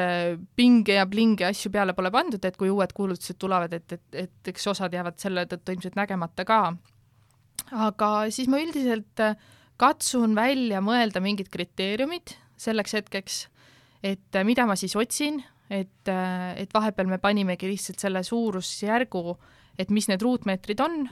[0.55, 4.51] pinge ja plinge asju peale pole pandud, et kui uued kuulutused tulevad, et, et, et
[4.53, 6.59] eks osad jäävad selle tõttu ilmselt nägemata ka.
[7.73, 9.37] Aga siis ma üldiselt äh,
[9.81, 13.41] katsun välja mõelda mingid kriteeriumid, selleks hetkeks,
[14.05, 19.37] et äh, mida ma siis otsin, et, äh, et vahepeal me panimegi lihtsalt selle suurusjärgu,
[19.79, 21.05] et mis need ruutmeetrid on,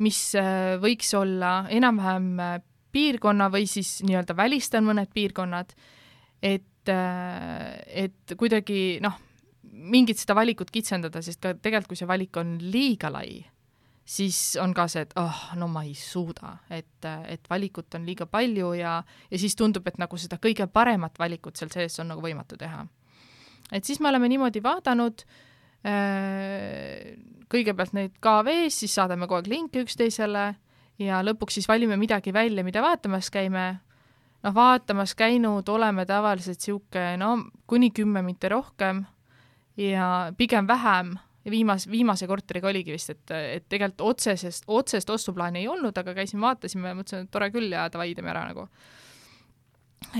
[0.00, 0.18] mis
[0.80, 2.30] võiks olla enam-vähem
[2.90, 5.74] piirkonna või siis nii-öelda välistan mõned piirkonnad,
[6.40, 9.18] et, et kuidagi noh,
[9.68, 13.42] mingit seda valikut kitsendada, sest ka tegelikult, kui see valik on liiga lai,
[14.10, 18.26] siis on ka see, et oh,, no ma ei suuda, et, et valikut on liiga
[18.30, 18.96] palju ja,
[19.30, 22.86] ja siis tundub, et nagu seda kõige paremat valikut seal sees on nagu võimatu teha.
[23.72, 25.22] et siis me oleme niimoodi vaadanud
[25.86, 27.14] äh,
[27.50, 30.48] kõigepealt neid KV-s, siis saadame kogu aeg linke üksteisele
[31.00, 33.80] ja lõpuks siis valime midagi välja, mida vaatamas käime.
[34.42, 37.34] noh, vaatamas käinud oleme tavaliselt niisugune no
[37.66, 39.04] kuni kümme, mitte rohkem
[39.76, 45.62] ja pigem vähem ja viimas, viimase korteriga oligi vist, et, et tegelikult otsesest, otsest ostuplaani
[45.62, 48.66] ei olnud, aga käisime, vaatasime ja mõtlesime, et tore küll ja davai, teeme ära nagu.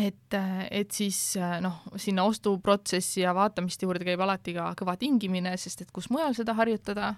[0.00, 0.38] et,
[0.70, 1.18] et siis
[1.64, 6.36] noh, sinna ostuprotsessi ja vaatamiste juurde käib alati ka kõva tingimine, sest et kus mujal
[6.36, 7.14] seda harjutada,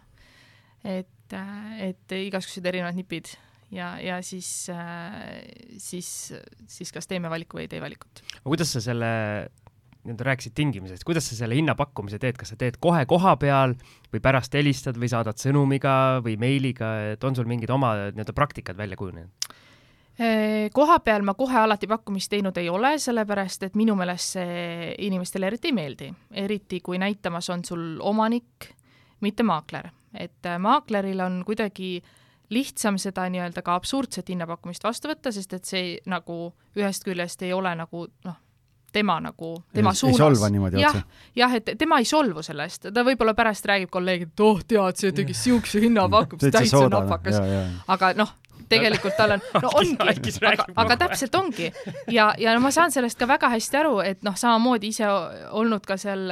[0.83, 1.39] et,
[1.79, 3.31] et igasugused erinevad nipid
[3.73, 4.69] ja, ja siis,
[5.79, 6.09] siis,
[6.69, 8.25] siis kas teeme valiku või ei tee valikut.
[8.41, 9.13] aga kuidas sa selle
[10.03, 13.77] nii-öelda rääkisid tingimusest, kuidas sa selle hinnapakkumise teed, kas sa teed kohe koha peal
[14.13, 18.79] või pärast helistad või saadad sõnumiga või meiliga, et on sul mingid oma nii-öelda praktikad
[18.79, 19.53] välja kujunenud?
[20.73, 25.49] koha peal ma kohe alati pakkumist teinud ei ole, sellepärast et minu meelest see inimestele
[25.49, 26.11] eriti ei meeldi,
[26.45, 28.69] eriti kui näitamas on sul omanik,
[29.21, 29.89] mitte maakler.
[30.15, 32.03] et äh, maakleril on kuidagi
[32.51, 37.53] lihtsam seda nii-öelda ka absurdset hinnapakkumist vastu võtta, sest et see nagu ühest küljest ei
[37.53, 38.37] ole nagu noh,
[38.93, 40.15] tema nagu, tema suunas.
[40.15, 40.99] ei solva niimoodi jah,
[41.37, 45.01] jah, et tema ei solvu selle eest, ta võib-olla pärast räägib kolleegidele, et oh, tead,
[45.01, 47.41] see tegi siukse hinnapakkumise, täitsa napakas.
[47.93, 48.35] aga noh,
[48.73, 51.73] tegelikult tal on, no ongi, aga, aga täpselt ongi.
[52.13, 55.09] ja, ja no ma saan sellest ka väga hästi aru, et noh, samamoodi ise
[55.51, 56.29] olnud ka seal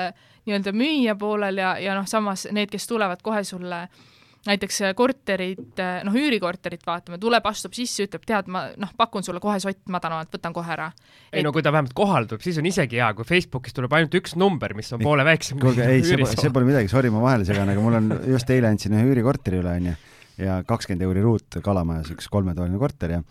[0.46, 4.09] nii-öelda müüja poolel ja, ja noh, samas need, kes tulevad kohe sulle äh,
[4.46, 9.26] näiteks äh, korterit, äh, noh, üürikorterit vaatame, tuleb, astub sisse, ütleb, tead, ma noh, pakun
[9.26, 10.88] sulle kohe sott madalamalt, võtan kohe ära.
[11.33, 11.46] ei et...
[11.46, 14.37] no kui ta vähemalt kohale tuleb, siis on isegi hea, kui Facebookis tuleb ainult üks
[14.40, 15.61] number, mis on poole väiksem.
[15.61, 18.70] kuulge, ei, see, see pole midagi, sorry, ma vahele segan, aga mul on, just eile
[18.72, 19.96] andsin ühe üürikorteri üle, onju,
[20.40, 23.24] ja kakskümmend euri ruut Kalamajas, üks kolmetoaline korter ja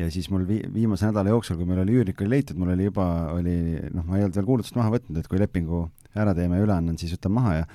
[0.00, 2.86] ja siis mul vi-, viimase nädala jooksul, kui meil oli üürnik oli leitud, mul oli
[2.86, 3.56] juba, oli
[3.92, 5.82] noh, ma ei olnud veel kuulutust maha võtnud, et kui lepingu
[6.16, 7.66] ära teeme ja üle annan, siis võtan maha ja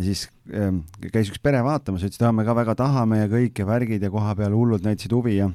[0.00, 0.82] ja siis ähm,
[1.12, 4.10] käis üks pere vaatamas, ütles, et me ka väga tahame ja kõik ja värgid ja
[4.12, 5.50] koha peal hullud näitasid huvi ja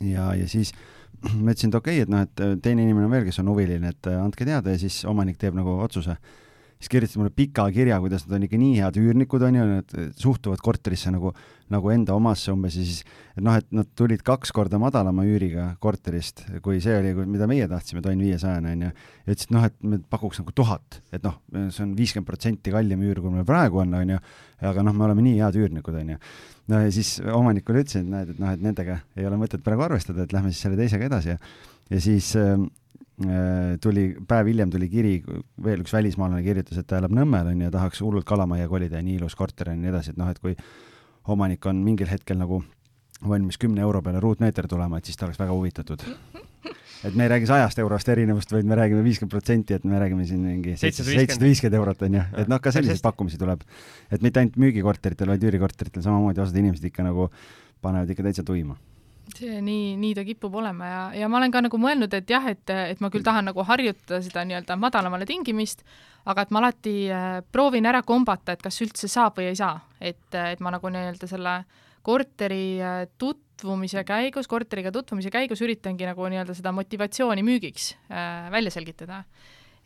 [0.00, 0.72] ja, ja siis
[1.42, 3.50] ma ütlesin, et okei okay,, et noh, et äh, teine inimene on veel, kes on
[3.52, 4.74] huviline, et äh, andke teada.
[4.74, 6.16] Ja siis omanik teeb nagu otsuse
[6.78, 9.94] siis kirjutasid mulle pika kirja, kuidas nad on ikka nii head üürnikud, on ju, nad
[10.18, 11.32] suhtuvad korterisse nagu,
[11.74, 13.00] nagu enda omasse umbes ja siis,
[13.34, 17.66] et noh, et nad tulid kaks korda madalama üüriga korterist, kui see oli, mida meie
[17.70, 18.92] tahtsime, tonn viiesajane, on ju.
[18.92, 21.40] ja ütlesid, noh, et me pakuks nagu tuhat, et noh,
[21.74, 24.20] see on viiskümmend protsenti kallim üür, kui meil praegu on, on ju,
[24.70, 26.20] aga noh, me oleme nii head üürnikud, on ju.
[26.70, 29.88] no ja siis omanikule ütlesin, et näed, et noh, et nendega ei ole mõtet praegu
[29.88, 31.42] arvestada, et lähme siis selle teisega edasi ja
[31.88, 32.58] ja siis äh,
[33.82, 35.14] tuli, päev hiljem tuli kiri,
[35.64, 39.06] veel üks välismaalane kirjutas, et ta elab Nõmmel onju ja tahaks hullult kalamajja kolida ja
[39.06, 40.54] nii ilus korter on ja nii edasi, et noh, et kui
[41.28, 42.62] omanik on mingil hetkel nagu
[43.28, 46.04] valmis kümne euro peale ruutmeeter tulema, et siis ta oleks väga huvitatud.
[47.04, 50.26] et me ei räägi sajast eurost erinevust, vaid me räägime viiskümmend protsenti, et me räägime
[50.26, 53.66] siin mingi seitsesada viiskümmend eurot onju, et noh, ka selliseid pakkumisi tuleb.
[54.10, 57.30] et mitte ainult müügikorteritel, vaid üürikorteritel samamoodi osad inimesed ikka nagu
[57.82, 58.78] panevad ikka täitsa tuima
[59.36, 62.46] see nii, nii ta kipub olema ja, ja ma olen ka nagu mõelnud, et jah,
[62.50, 65.84] et, et ma küll tahan nagu harjutada seda nii-öelda madalamale tingimist,
[66.28, 69.76] aga et ma alati äh, proovin ära kombata, et kas üldse saab või ei saa.
[70.00, 71.58] et, et ma nagu nii-öelda selle
[72.06, 78.72] korteri äh, tutvumise käigus, korteriga tutvumise käigus üritangi nagu nii-öelda seda motivatsiooni müügiks äh, välja
[78.74, 79.24] selgitada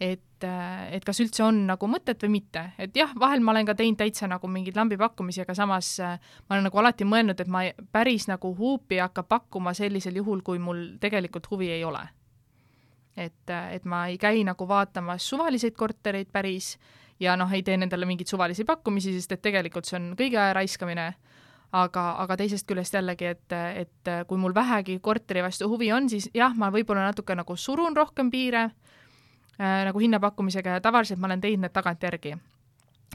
[0.03, 0.47] et,
[0.91, 4.01] et kas üldse on nagu mõtet või mitte, et jah, vahel ma olen ka teinud
[4.01, 6.17] täitsa nagu mingeid lambipakkumisi, aga samas äh,
[6.49, 10.43] ma olen nagu alati mõelnud, et ma päris nagu huupi ei hakka pakkuma sellisel juhul,
[10.43, 12.03] kui mul tegelikult huvi ei ole.
[13.17, 16.79] et, et ma ei käi nagu vaatamas suvaliseid kortereid päris
[17.21, 20.55] ja noh, ei tee nendele mingeid suvalisi pakkumisi, sest et tegelikult see on kõigi aja
[20.57, 21.11] raiskamine
[21.77, 26.31] aga, aga teisest küljest jällegi, et, et kui mul vähegi korteri vastu huvi on, siis
[26.35, 28.71] jah, ma võib-olla natuke nagu surun rohkem piire
[29.61, 32.37] äh, nagu hinnapakkumisega ja tavaliselt ma olen teinud need tagantjärgi.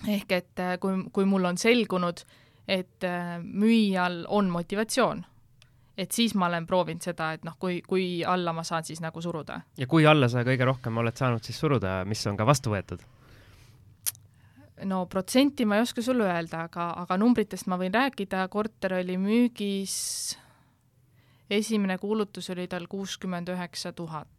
[0.08, 2.22] ehk et äh, kui, kui mul on selgunud,
[2.68, 5.26] et äh, müüjal on motivatsioon,
[5.98, 9.22] et siis ma olen proovinud seda, et noh, kui, kui alla ma saan siis nagu
[9.22, 9.62] suruda.
[9.78, 13.02] ja kui alla sa kõige rohkem oled saanud siis suruda, mis on ka vastu võetud?
[14.86, 19.18] no protsenti ma ei oska sulle öelda, aga, aga numbritest ma võin rääkida, korter oli
[19.18, 20.38] müügis,
[21.50, 24.37] esimene kuulutus oli tal kuuskümmend üheksa tuhat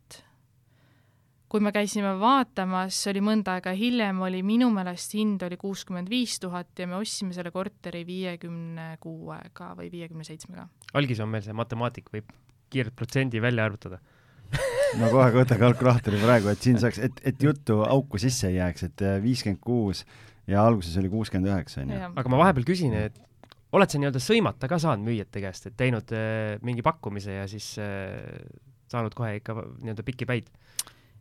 [1.48, 6.10] kui me käisime vaatamas, see oli mõnda aega hiljem, oli minu meelest hind oli kuuskümmend
[6.12, 10.68] viis tuhat ja me ostsime selle korteri viiekümne kuuega või viiekümne seitsmega.
[10.98, 12.30] algis on meil see matemaatik, võib
[12.68, 14.00] kiirelt protsendi välja arvutada
[15.00, 18.88] no kohe võta kalkulaatori praegu, et siin saaks, et, et juttu auku sisse ei jääks,
[18.90, 20.04] et viiskümmend kuus
[20.48, 22.12] ja alguses oli kuuskümmend üheksa, onju.
[22.20, 23.18] aga ma vahepeal küsin, et
[23.76, 27.74] oled sa nii-öelda sõimata ka saanud müüjate käest, et teinud äh, mingi pakkumise ja siis
[27.82, 28.16] äh,
[28.88, 30.48] saanud kohe ikka nii-öelda pikki päid?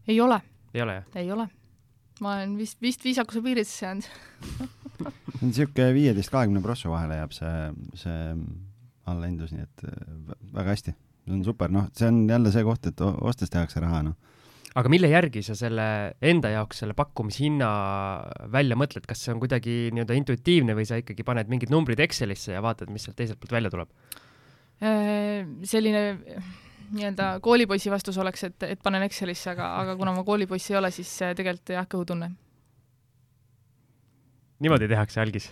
[0.08, 0.41] Ei ole.
[0.74, 1.08] ei ole, jah?
[1.15, 1.48] ei ole.
[2.22, 4.67] ma olen vist, vist viisakuse piiridesse jäänud see
[5.41, 7.58] on niisugune viieteist, kahekümne prossa vahele jääb see,
[8.02, 8.22] see
[9.08, 10.96] allahindlus, nii et äh, väga hästi.
[11.28, 14.17] see on super, noh, see on jälle see koht, et ostes tehakse raha, noh
[14.78, 15.88] aga mille järgi sa selle
[16.22, 17.70] enda jaoks selle pakkumishinna
[18.54, 22.54] välja mõtled, kas see on kuidagi nii-öelda intuitiivne või sa ikkagi paned mingid numbrid Excelisse
[22.54, 23.89] ja vaatad, mis sealt teiselt poolt välja tuleb?
[24.78, 26.04] Äh, selline
[26.91, 30.91] nii-öelda koolipoisi vastus oleks, et, et panen Excelisse, aga, aga kuna ma koolipoiss ei ole,
[30.95, 32.32] siis tegelikult jah, kõhutunne.
[34.60, 35.52] niimoodi tehakse algis?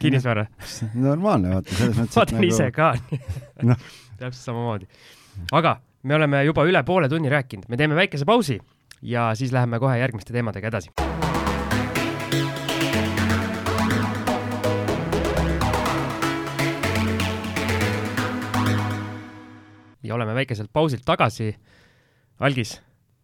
[0.00, 0.46] kinnisvara
[1.08, 2.16] normaalne, vaata, selles mõttes.
[2.16, 2.50] vaatan nagu...
[2.50, 2.92] ise ka
[3.68, 3.78] no.
[4.16, 4.90] täpselt samamoodi.
[5.52, 8.60] aga me oleme juba üle poole tunni rääkinud, me teeme väikese pausi
[9.02, 11.19] ja siis läheme kohe järgmiste teemadega edasi
[20.10, 21.52] ja oleme väikeselt pausilt tagasi.
[22.40, 22.78] Algis,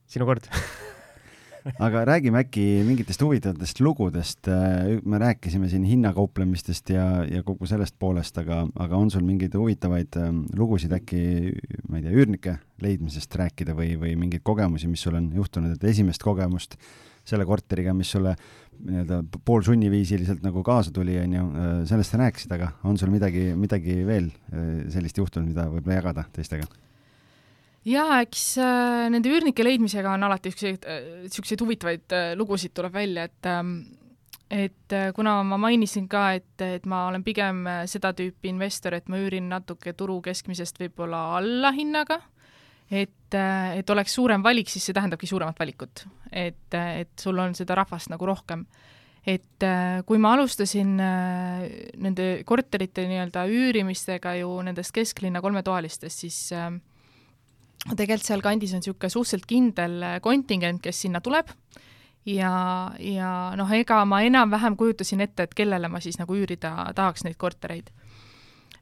[0.06, 0.46] sinu kord
[1.86, 4.46] aga räägime äkki mingitest huvitavatest lugudest.
[5.04, 10.20] me rääkisime siin hinnakauplemistest ja, ja kogu sellest poolest, aga, aga on sul mingeid huvitavaid
[10.20, 11.22] ähm, lugusid äkki,
[11.88, 15.90] ma ei tea, üürnike leidmisest rääkida või, või mingeid kogemusi, mis sul on juhtunud, et
[15.90, 16.78] esimest kogemust
[17.26, 18.36] selle korteriga, mis sulle
[18.76, 23.48] nii-öelda poolsunniviisiliselt nagu kaasa tuli, on ju, äh, sellest sa rääkisid, aga on sul midagi,
[23.58, 26.68] midagi veel äh, sellist juhtunud, mida võib-olla jagada teistega?
[27.86, 32.98] jaa, eks äh, nende üürnike leidmisega on alati niisuguseid äh,, niisuguseid huvitavaid äh, lugusid tuleb
[32.98, 33.78] välja, et ähm,
[34.50, 38.94] et äh, kuna ma mainisin ka, et, et ma olen pigem äh, seda tüüpi investor,
[38.94, 42.20] et ma üürin natuke turu keskmisest võib-olla alla hinnaga,
[42.90, 46.06] et, äh, et oleks suurem valik, siis see tähendabki suuremat valikut.
[46.30, 48.66] et, et sul on seda rahvast nagu rohkem.
[49.26, 49.64] et
[50.06, 56.70] kui ma alustasin nende korterite nii-öelda üürimistega ju nendest kesklinna kolmetoalistest, siis äh,
[57.96, 61.50] tegelikult sealkandis on niisugune suhteliselt kindel kontingent, kes sinna tuleb
[62.26, 62.52] ja,
[62.98, 67.38] ja noh, ega ma enam-vähem kujutasin ette, et kellele ma siis nagu üürida tahaks neid
[67.40, 67.90] kortereid.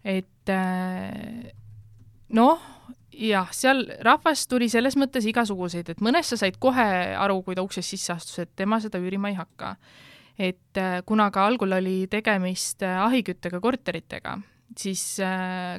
[0.04, 1.52] et äh,
[2.36, 2.64] noh,
[3.28, 6.86] jah, seal rahvast tuli selles mõttes igasuguseid, et mõnest sa said kohe
[7.18, 9.76] aru, kui ta uksest sisse astus, et tema seda üürima ei hakka.
[10.38, 14.38] et äh, kuna ka algul oli tegemist äh, ahiküttega korteritega,
[14.76, 15.20] siis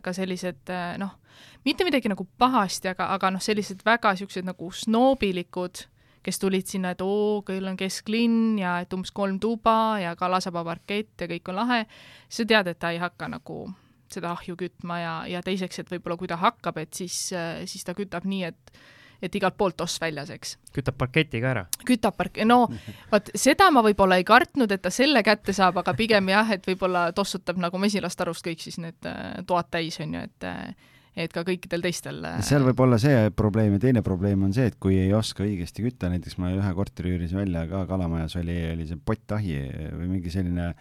[0.01, 1.17] ka sellised noh,
[1.65, 5.81] mitte midagi nagu pahasti, aga, aga noh, sellised väga niisugused nagu snoobilikud,
[6.25, 10.63] kes tulid sinna, et oo, küll on kesklinn ja et umbes kolm tuba ja kalasaba
[10.65, 11.83] parkett ja kõik on lahe,
[12.29, 13.65] sa tead, et ta ei hakka nagu
[14.15, 17.17] seda ahju kütma ja, ja teiseks, et võib-olla kui ta hakkab, et siis,
[17.69, 18.77] siis ta kütab nii, et
[19.23, 20.55] et igalt poolt oss väljas, eks.
[20.75, 21.63] kütab parketi ka ära?
[21.87, 22.65] kütab park-, no
[23.13, 26.67] vot seda ma võib-olla ei kartnud, et ta selle kätte saab, aga pigem jah, et
[26.67, 30.51] võib-olla tossutab nagu mesilastarust kõik siis need äh, toad täis, on ju, et
[31.15, 32.17] et ka kõikidel teistel.
[32.27, 35.45] Äh, seal võib olla see probleem ja teine probleem on see, et kui ei oska
[35.45, 39.61] õigesti kütta, näiteks ma ühe korteri üürisin välja ka Kalamajas oli, oli see pottahi
[39.95, 40.73] või mingi selline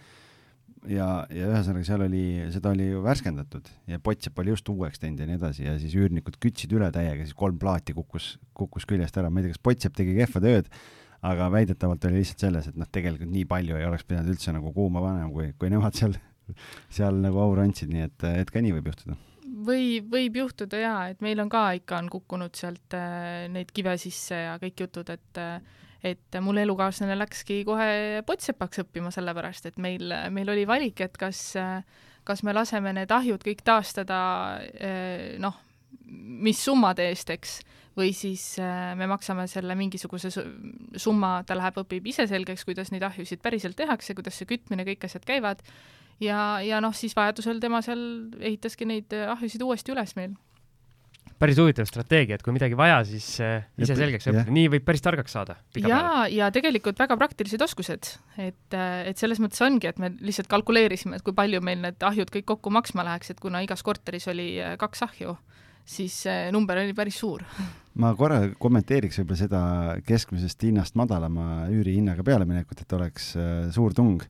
[0.91, 2.23] ja, ja ühesõnaga seal oli,
[2.53, 5.95] seda oli ju värskendatud ja Potsepp oli just uueks teinud ja nii edasi ja siis
[5.97, 9.63] üürnikud kütsid üle täiega, siis kolm plaati kukkus, kukkus küljest ära, ma ei tea, kas
[9.69, 10.71] Potsepp tegi kehva tööd,
[11.25, 14.73] aga väidetavalt oli lihtsalt selles, et noh, tegelikult nii palju ei oleks pidanud üldse nagu
[14.75, 16.17] kuuma panema, kui, kui nemad seal,
[16.93, 19.17] seal nagu auru andsid, nii et, et ka nii võib juhtuda.
[19.65, 23.95] Või võib juhtuda jaa, et meil on ka ikka on kukkunud sealt äh, neid kive
[24.01, 29.79] sisse ja kõik jutud, et äh, et mul elukaaslane läkski kohe pottsepaks õppima, sellepärast et
[29.81, 31.41] meil, meil oli valik, et kas,
[32.27, 34.19] kas me laseme need ahjud kõik taastada
[34.75, 35.57] äh, noh,
[36.05, 37.57] mis summade eest, eks,
[37.97, 43.05] või siis äh, me maksame selle mingisuguse summa, ta läheb, õpib ise selgeks, kuidas neid
[43.07, 45.63] ahjusid päriselt tehakse, kuidas see kütmine, kõik asjad käivad
[46.23, 48.01] ja, ja noh, siis vajadusel tema seal
[48.39, 50.35] ehitaski neid ahjusid uuesti üles meil.
[51.41, 55.03] Päris huvitav strateegia, et kui midagi vaja, siis äh, ise selgeks õppida, nii võib päris
[55.03, 55.57] targaks saada.
[55.79, 60.49] ja, ja tegelikult väga praktilised oskused, et, äh, et selles mõttes ongi, et me lihtsalt
[60.51, 64.29] kalkuleerisime, et kui palju meil need ahjud kõik kokku maksma läheks, et kuna igas korteris
[64.31, 65.35] oli kaks ahju,
[65.85, 67.43] siis see number oli päris suur.
[68.01, 69.61] Ma korra kommenteeriks võib-olla seda
[70.07, 73.29] keskmisest hinnast madalama üürihinnaga pealeminekut, et oleks
[73.71, 74.23] suur tung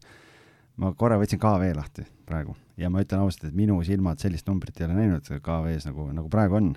[0.81, 4.79] ma korra võtsin KV lahti praegu ja ma ütlen ausalt, et minu silmad sellist numbrit
[4.79, 6.73] ei ole näinud KV-s nagu, nagu praegu on.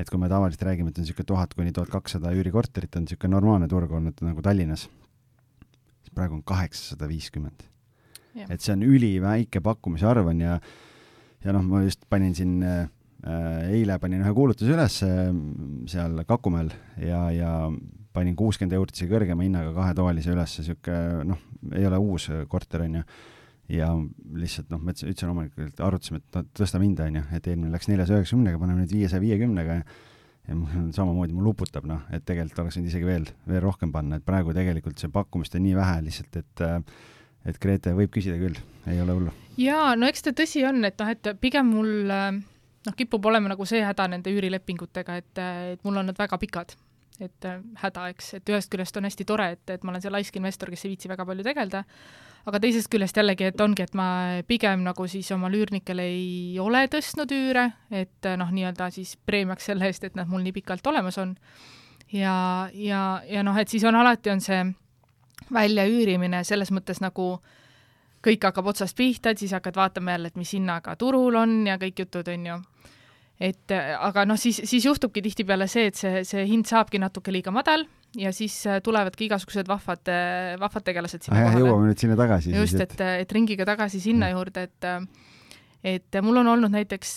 [0.00, 3.34] et kui me tavaliselt räägime, et on niisugune tuhat kuni tuhat kakssada üürikorterit on niisugune
[3.34, 4.86] normaalne turg olnud nagu Tallinnas,
[6.00, 7.66] siis praegu on kaheksasada viiskümmend.
[8.48, 10.56] et see on üliväike pakkumise arv on ja,
[11.44, 12.88] ja noh, ma just panin siin äh,
[13.68, 15.28] eile panin ühe kuulutuse üles äh,
[15.90, 17.54] seal Kakumäel ja, ja
[18.12, 20.96] panin kuuskümmend eurot isegi kõrgema hinnaga kahetoalise üles, sihuke
[21.26, 21.40] noh,
[21.76, 23.02] ei ole uus korter onju.
[23.70, 23.88] ja
[24.34, 28.22] lihtsalt noh, ma ütlesin omanikule, et arutasime, et tõstame hinda onju, et eelmine läks neljasaja
[28.22, 29.84] üheksakümnega, paneme nüüd viiesaja viiekümnega ja
[30.48, 30.56] ja
[30.94, 34.54] samamoodi mul uputab noh, et tegelikult oleks võinud isegi veel, veel rohkem panna, et praegu
[34.56, 36.64] tegelikult see pakkumist on nii vähe lihtsalt, et
[37.48, 38.58] et Grete võib küsida küll,
[38.90, 39.34] ei ole hullu.
[39.60, 43.64] jaa, no eks ta tõsi on, et noh, et pigem mul noh, kipub olema nagu
[43.68, 45.42] see häda nende üürilepingutega, et,
[45.76, 46.74] et mul on nad väga pikad
[47.20, 50.12] et äh, häda, eks, et ühest küljest on hästi tore, et, et ma olen see
[50.12, 51.82] laisk investor, kes ei viitsi väga palju tegeleda,
[52.48, 54.08] aga teisest küljest jällegi, et ongi, et ma
[54.48, 59.70] pigem nagu siis oma üürnikele ei ole tõstnud üüre, et äh, noh, nii-öelda siis preemiaks
[59.70, 61.36] selle eest, et nad mul nii pikalt olemas on.
[62.12, 62.34] ja,
[62.74, 64.64] ja, ja noh, et siis on alati, on see
[65.52, 67.36] väljaüürimine selles mõttes nagu
[68.24, 71.78] kõik hakkab otsast pihta, et siis hakkad vaatama jälle, et mis hinnaga turul on ja
[71.80, 72.58] kõik jutud, on ju
[73.40, 77.32] et äh, aga noh, siis, siis juhtubki tihtipeale see, et see, see hind saabki natuke
[77.32, 77.86] liiga madal
[78.20, 81.64] ja siis äh, tulevadki igasugused vahvad, äh, vahvad tegelased sinna ah, kohale.
[81.64, 82.52] jõuame nüüd sinna tagasi.
[82.52, 84.36] just, et, et, et ringiga tagasi sinna mm.
[84.36, 84.88] juurde, et
[85.80, 87.14] et mul on olnud näiteks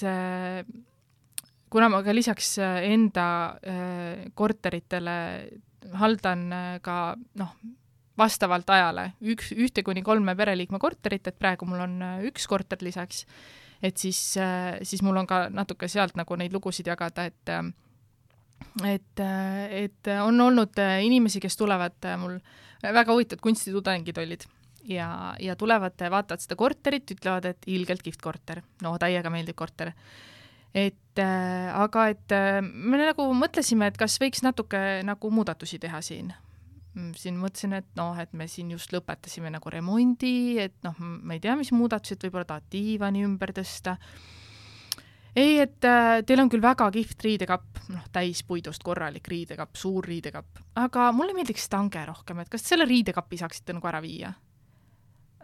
[1.73, 3.25] kuna ma ka lisaks enda
[4.39, 5.15] korteritele
[5.99, 6.45] haldan
[6.85, 6.95] ka
[7.41, 7.57] noh,
[8.15, 11.99] vastavalt ajale üks, ühte kuni kolme pereliikme korterit, et praegu mul on
[12.29, 13.25] üks korter lisaks
[13.83, 17.63] et siis, äh, siis mul on ka natuke sealt nagu neid lugusid jagada, et äh,
[18.87, 22.37] et, äh, et on olnud inimesi, kes tulevad mul,
[22.83, 24.45] väga huvitavad kunstitudengid olid.
[24.83, 29.93] Ja, ja tulevad, vaatavad seda korterit, ütlevad, et ilgelt kihvt korter, no täiega meeldib korter.
[30.73, 36.01] et äh, aga et äh, me nagu mõtlesime, et kas võiks natuke nagu muudatusi teha
[36.01, 36.33] siin
[37.17, 41.41] siin mõtlesin, et noh, et me siin just lõpetasime nagu remondi, et noh, ma ei
[41.41, 43.97] tea, mis muudatused, võib-olla tahad diivani ümber tõsta.
[45.35, 50.61] ei, et äh, teil on küll väga kihvt riidekapp, noh, täispuidust korralik riidekapp, suur riidekapp,
[50.77, 54.29] aga mulle meeldiks stange rohkem, et kas selle riidekapi saaksite nagu ära viia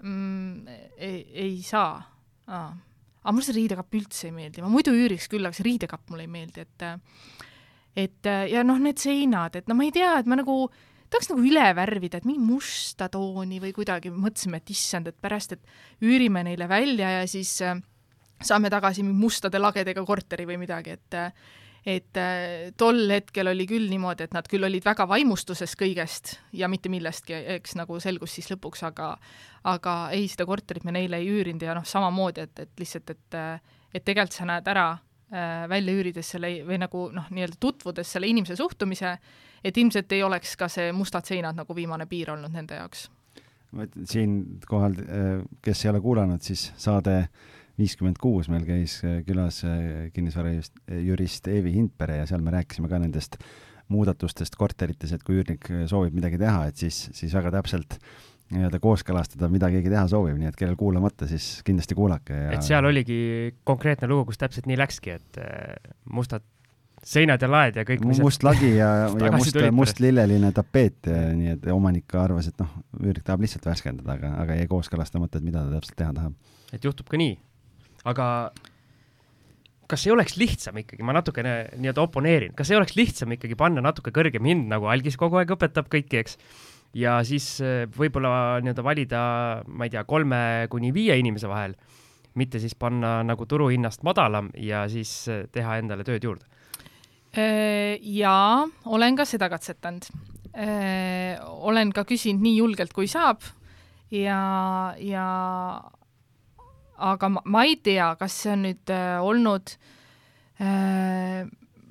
[0.04, 0.68] mm,?
[0.97, 1.97] ei, ei saa
[2.45, 2.76] ah..
[3.24, 6.28] aga mulle see riidekapp üldse ei meeldi, ma muidu üüriks küll, aga see riidekapp mulle
[6.30, 6.88] ei meeldi, et
[8.00, 11.30] et ja noh, need seinad, et no ma ei tea, et ma nagu äh, tahaks
[11.32, 16.05] nagu üle värvida, et mingi musta tooni või kuidagi, mõtlesime, et issand, et pärast, et
[16.05, 17.80] üürime neile välja ja siis äh,
[18.41, 21.20] saame tagasi mustade lagedega korteri või midagi, et
[21.88, 26.68] et äh, tol hetkel oli küll niimoodi, et nad küll olid väga vaimustuses kõigest ja
[26.68, 29.14] mitte millestki, eks nagu selgus siis lõpuks, aga
[29.72, 33.39] aga ei, seda korterit me neile ei üürinud ja noh, samamoodi, et, et lihtsalt, et
[33.89, 38.30] et tegelikult sa näed ära äh, välja üürides selle või nagu noh, nii-öelda tutvudes selle
[38.32, 39.11] inimese suhtumise,
[39.63, 43.09] et ilmselt ei oleks ka see mustad seinad nagu viimane piir olnud nende jaoks.
[44.09, 47.27] siinkohal, äh, kes ei ole kuulanud, siis saade
[47.77, 52.99] viiskümmend kuus meil käis äh, külas äh, kinnisvarajurist Eevi Hindpere ja seal me rääkisime ka
[52.99, 53.38] nendest
[53.89, 57.97] muudatustest korterites, et kui üürnik soovib midagi teha, et siis, siis väga täpselt
[58.54, 62.66] nii-öelda kooskõlastada, mida keegi teha soovib, nii et kellel kuulamata, siis kindlasti kuulake ja et
[62.66, 63.20] seal oligi
[63.68, 65.41] konkreetne lugu, kus täpselt nii läkski, et
[66.10, 66.45] mustad
[67.06, 68.89] seinad ja laed ja kõik, must lagi ja,
[69.26, 72.72] ja must, must lilleline tapeet, nii et omanik arvas, et noh,
[73.04, 76.58] üürik tahab lihtsalt värskendada, aga, aga jäi kooskõlastamata, et mida ta täpselt teha tahab.
[76.74, 77.38] et juhtub ka nii.
[78.10, 78.26] aga
[79.89, 83.82] kas ei oleks lihtsam ikkagi, ma natukene nii-öelda oponeerin, kas ei oleks lihtsam ikkagi panna
[83.82, 86.38] natuke kõrgem hind, nagu algis kogu aeg õpetab kõiki, eks,
[86.97, 89.21] ja siis eh, võib-olla nii-öelda valida,
[89.67, 91.75] ma ei tea, kolme kuni viie inimese vahel,
[92.39, 96.47] mitte siis panna nagu turuhinnast madalam ja siis eh, teha endale tööd juurde?
[97.37, 100.09] Äh, jaa, olen ka seda katsetanud.
[100.57, 103.45] Äh, olen ka küsinud nii julgelt, kui saab
[104.09, 104.39] ja,
[104.97, 105.27] ja
[106.97, 109.77] aga ma, ma ei tea, kas see on nüüd äh, olnud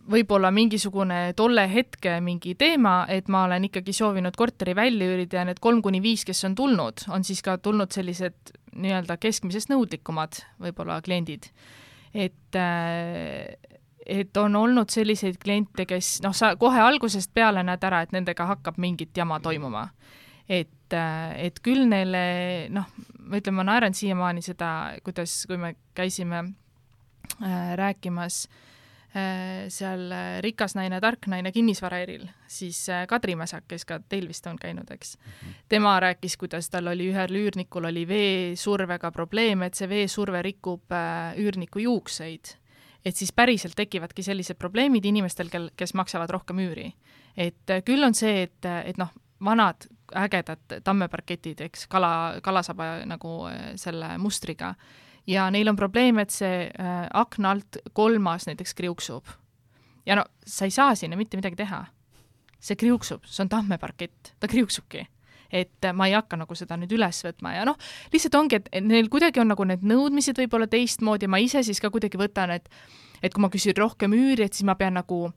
[0.09, 5.47] võib-olla mingisugune tolle hetke mingi teema, et ma olen ikkagi soovinud korteri välja üürida ja
[5.49, 10.41] need kolm kuni viis, kes on tulnud, on siis ka tulnud sellised nii-öelda keskmisest nõudlikumad
[10.63, 11.51] võib-olla kliendid.
[12.15, 13.57] et äh,
[14.09, 18.47] et on olnud selliseid kliente, kes noh, sa kohe algusest peale näed ära, et nendega
[18.49, 19.91] hakkab mingit jama toimuma
[20.49, 22.89] et, äh, et küll neile noh,
[23.29, 24.71] ma ütlen, ma naeran siiamaani seda,
[25.05, 26.41] kuidas, kui me käisime
[27.45, 28.65] äh, rääkimas äh,
[29.73, 34.47] seal äh, Rikas naine, tark naine kinnisvaraeril, siis äh, Kadri Mäsak, kes ka teil vist
[34.47, 35.55] on käinud, eks -hmm.
[35.69, 41.39] tema rääkis, kuidas tal oli ühel üürnikul oli veesurvega probleeme, et see veesurve rikub äh,
[41.39, 42.59] üürniku juukseid
[43.05, 46.93] et siis päriselt tekivadki sellised probleemid inimestel, kel, kes maksavad rohkem üüri.
[47.37, 49.13] et äh, küll on see, et, et noh,
[49.45, 49.87] vanad
[50.17, 54.75] ägedad tammeparketid, eks, kala, kalasaba nagu äh, selle mustriga.
[55.29, 59.29] Ja neil on probleem, et see äh, akna alt kolmas näiteks kriuksub.
[60.07, 61.85] ja no sa ei saa sinna mitte midagi teha.
[62.61, 65.07] see kriuksub, see on tammeparkett, ta kriuksubki
[65.53, 67.77] et äh, ma ei hakka nagu seda nüüd üles võtma ja noh,
[68.13, 71.91] lihtsalt ongi, et neil kuidagi on nagu need nõudmised võib-olla teistmoodi, ma ise siis ka
[71.91, 72.69] kuidagi võtan, et
[73.23, 75.33] et kui ma küsin rohkem üüri, et siis ma pean nagu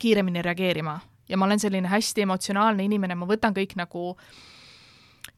[0.00, 0.98] kiiremini reageerima
[1.28, 4.14] ja ma olen selline hästi emotsionaalne inimene, ma võtan kõik nagu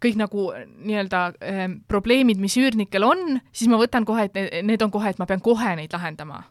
[0.00, 4.92] kõik nagu nii-öelda äh, probleemid, mis üürnikel on, siis ma võtan kohe, et need, on
[4.92, 6.44] kohe, et ma pean kohe neid lahendama.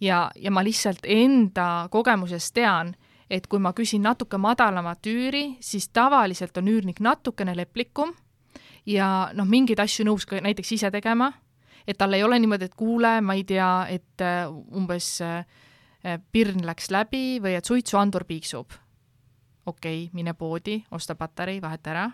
[0.00, 2.94] ja, ja ma lihtsalt enda kogemusest tean,
[3.30, 8.14] et kui ma küsin natuke madalamat üüri, siis tavaliselt on üürnik natukene leplikum
[8.86, 11.32] ja noh, mingeid asju nõus ka näiteks ise tegema,
[11.86, 15.18] et tal ei ole niimoodi, et kuule, ma ei tea, et uh, umbes
[16.06, 18.70] Äh, pirn läks läbi või et suitsuandur piiksub.
[19.66, 22.10] okei okay,, mine poodi, osta patarei, vaheta ära.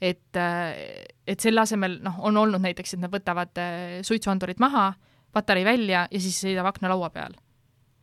[0.00, 4.92] Et, äh, et selle asemel noh, on olnud näiteks, et nad võtavad äh, suitsuandurid maha,
[5.32, 7.36] patarei välja ja siis sõidab aknalaua peal.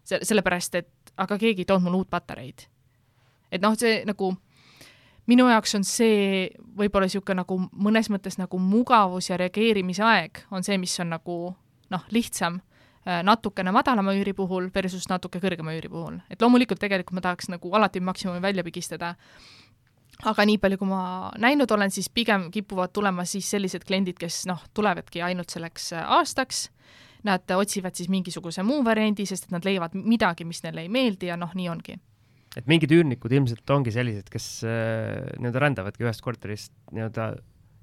[0.03, 2.67] see, sellepärast, et aga keegi ei toonud mulle uut patareid.
[3.51, 4.33] et noh, see nagu
[5.27, 10.63] minu jaoks on see võib-olla niisugune nagu mõnes mõttes nagu mugavus ja reageerimise aeg on
[10.63, 11.55] see, mis on nagu
[11.89, 12.59] noh, lihtsam
[13.03, 16.21] Äh, natukene madalama üüri puhul versus natuke kõrgema üüri puhul.
[16.31, 19.15] et loomulikult tegelikult ma tahaks nagu alati maksimumi välja pigistada,
[20.29, 21.03] aga nii palju, kui ma
[21.41, 26.07] näinud olen, siis pigem kipuvad tulema siis sellised kliendid, kes noh, tulevadki ainult selleks äh,
[26.19, 26.67] aastaks,
[27.27, 31.31] nad otsivad siis mingisuguse muu variandi, sest et nad leiavad midagi, mis neile ei meeldi
[31.31, 31.97] ja noh, nii ongi.
[32.53, 37.33] Et mingid üürnikud ilmselt ongi sellised, kes äh, nii-öelda rändavadki ühest korterist nii-öelda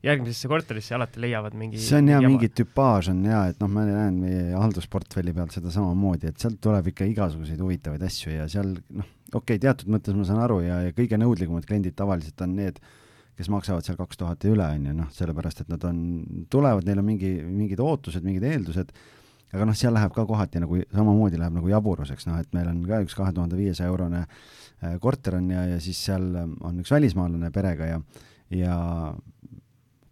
[0.05, 3.85] järgmisesse korterisse alati leiavad mingi see on jaa, mingi tüpaaž on jaa, et noh, ma
[3.85, 8.73] näen meie haldusportfelli pealt seda samamoodi, et sealt tuleb ikka igasuguseid huvitavaid asju ja seal
[8.97, 12.57] noh, okei okay,, teatud mõttes ma saan aru ja, ja kõige nõudlikumad kliendid tavaliselt on
[12.59, 12.81] need,
[13.39, 16.01] kes maksavad seal kaks tuhat ja üle, on ju, noh, sellepärast et nad on,
[16.53, 18.93] tulevad, neil on mingi, mingid ootused, mingid eeldused,
[19.55, 22.83] aga noh, seal läheb ka kohati nagu samamoodi läheb nagu jaburuseks, noh, et meil on
[22.89, 26.93] ka üks kahe tuhande viiesaja eurone äh, korter on ja, ja siis seal on üks
[26.95, 28.03] välismaalane perega ja
[28.51, 28.77] ja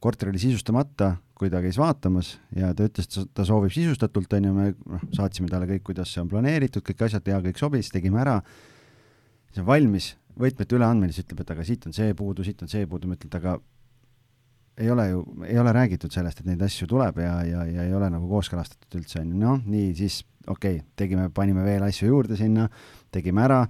[0.01, 4.49] korter oli sisustamata, kui ta käis vaatamas ja ta ütles, et ta soovib sisustatult, on
[4.49, 7.91] ju, me noh, saatsime talle kõik, kuidas see on planeeritud, kõik asjad, ja kõik sobis,
[7.95, 8.39] tegime ära,
[9.67, 13.11] valmis, võtmete üleandmine, siis ütleb, et aga siit on see puudu, siit on see puudu,
[13.11, 13.59] ma ütlen, et aga
[14.79, 17.95] ei ole ju, ei ole räägitud sellest, et neid asju tuleb ja, ja, ja ei
[17.95, 22.11] ole nagu kooskõlastatud üldse, on ju, noh, nii, siis okei okay,, tegime, panime veel asju
[22.13, 22.69] juurde sinna,
[23.15, 23.65] tegime ära.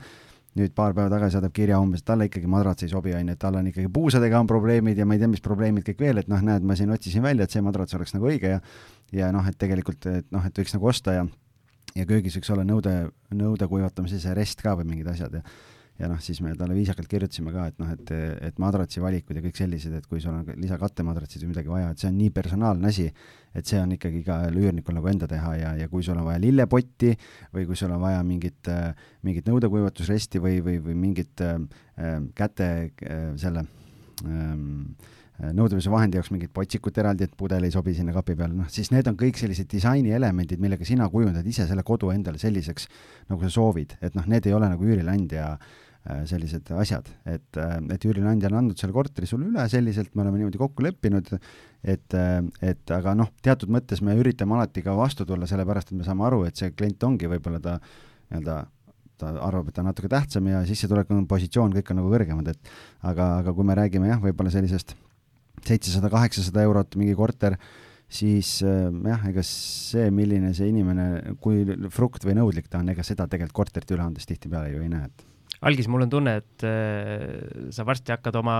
[0.58, 3.34] Nüüd paar päeva tagasi saadab kirja umbes, et talle ikkagi madrats ei sobi, on ju,
[3.36, 6.18] et tal on ikkagi puusadega on probleemid ja ma ei tea, mis probleemid kõik veel,
[6.18, 8.62] et noh, näed, ma siin otsisin välja, et see madrats oleks nagu õige ja
[9.14, 11.26] ja noh, et tegelikult, et noh, et võiks nagu osta ja
[11.96, 12.94] ja köögis võiks olla nõude,
[13.34, 15.44] nõude kuivatamise see rest ka või mingid asjad ja
[15.98, 18.12] ja noh, siis me talle viisakalt kirjutasime ka, et noh, et,
[18.48, 22.02] et madratsi valikud ja kõik sellised, et kui sul on lisakattemadratsid või midagi vaja, et
[22.02, 23.08] see on nii personaalne asi,
[23.58, 26.42] et see on ikkagi igal üürnikul nagu enda teha ja, ja kui sul on vaja
[26.42, 27.12] lillepotti
[27.56, 28.70] või kui sul on vaja mingit,
[29.26, 31.58] mingit nõudekuivatusresti või, või, või mingit äh,
[32.38, 33.66] käte äh, selle
[34.22, 34.94] ähm,
[35.54, 38.90] nõudluse vahendi jaoks mingit potsikut eraldi, et pudel ei sobi sinna kapi peale, noh siis
[38.94, 42.88] need on kõik sellised disainielemendid, millega sina kujundad ise selle kodu endale selliseks,
[43.30, 45.76] nagu sa soovid, et noh, need ei ole nagu üürileandja äh,
[46.06, 50.40] sellised asjad, et, äh, et üürileandja on andnud selle korteri sulle üle selliselt, me oleme
[50.40, 51.28] niimoodi kokku leppinud,
[51.82, 55.98] et, äh, et aga noh, teatud mõttes me üritame alati ka vastu tulla, sellepärast et
[55.98, 58.58] me saame aru, et see klient ongi võib-olla ta nii-öelda
[59.18, 62.52] ta arvab, et ta on natuke tähtsam ja sissetulek on, positsioon, kõik on nagu kõrgemad,
[62.52, 62.72] et
[63.02, 64.94] aga, aga kui me räägime jah, võib-olla sellisest
[65.66, 67.58] seitsesada, kaheksasada eurot mingi korter,
[68.08, 73.04] siis äh, jah, ega see, milline see inimene, kui frukt või nõudlik ta on, ega
[73.04, 75.26] seda tegelikult korterit üle andes tihtipeale ju ei näe, et
[75.66, 78.56] algis, mul on tunne, et äh, sa varsti hakkad oma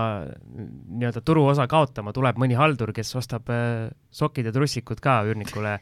[0.49, 5.77] nii-öelda turuosa kaotama, tuleb mõni haldur, kes ostab äh, sokid ja trussikud ka üürnikule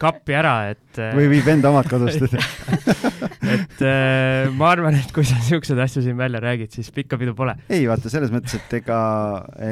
[0.00, 2.24] kappi ära, et äh, või viib enda omad kodust
[3.56, 7.34] et äh, ma arvan, et kui sa niisuguseid asju siin välja räägid, siis pikka pidu
[7.36, 7.56] pole.
[7.68, 9.00] ei, vaata, selles mõttes, et ega,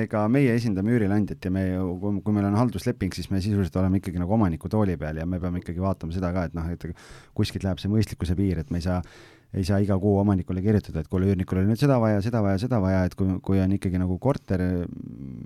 [0.02, 3.80] ega meie esindame üürileandjat ja me ju, kui, kui meil on haldusleping, siis me sisuliselt
[3.80, 6.68] oleme ikkagi nagu omaniku tooli peal ja me peame ikkagi vaatama seda ka, et noh,
[6.74, 6.90] et
[7.36, 9.00] kuskilt läheb see mõistlikkuse piir, et me ei saa
[9.54, 12.58] ei saa iga kuu omanikule kirjutada, et kuule, üürnikul oli nüüd seda vaja, seda vaja,
[12.62, 14.64] seda vaja, et kui, kui on ikkagi nagu korter,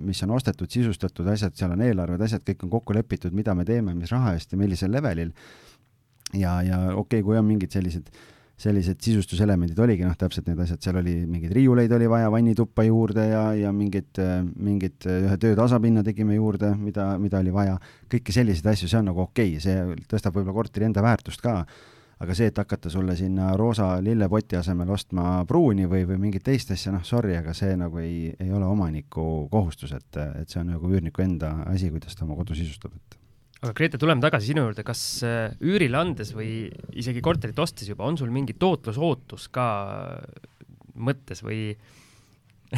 [0.05, 3.67] mis on ostetud, sisustatud asjad, seal on eelarved, asjad, kõik on kokku lepitud, mida me
[3.69, 5.31] teeme, mis raha eest ja millisel levelil.
[6.33, 8.09] ja, ja okei okay,, kui on mingid sellised,
[8.59, 13.29] sellised sisustuselemendid oligi noh, täpselt need asjad, seal oli mingeid riiuleid oli vaja vannituppa juurde
[13.29, 14.19] ja, ja mingit,
[14.57, 17.77] mingit ühe töötasapinna tegime juurde, mida, mida oli vaja.
[18.11, 21.61] kõiki selliseid asju, see on nagu okei okay,, see tõstab võib-olla korteri enda väärtust ka
[22.19, 26.73] aga see, et hakata sulle sinna roosa lillepoti asemel ostma pruuni või, või mingit teist
[26.75, 30.73] asja, noh, sorry, aga see nagu ei, ei ole omaniku kohustus, et, et see on
[30.75, 33.19] nagu üürniku enda asi, kuidas ta oma kodu sisustab, et
[33.59, 38.07] aga Grete, tuleme tagasi sinu juurde, kas äh, üürile andes või isegi korterit ostes juba
[38.07, 39.65] on sul mingi tootlusootus ka
[40.99, 41.73] mõttes või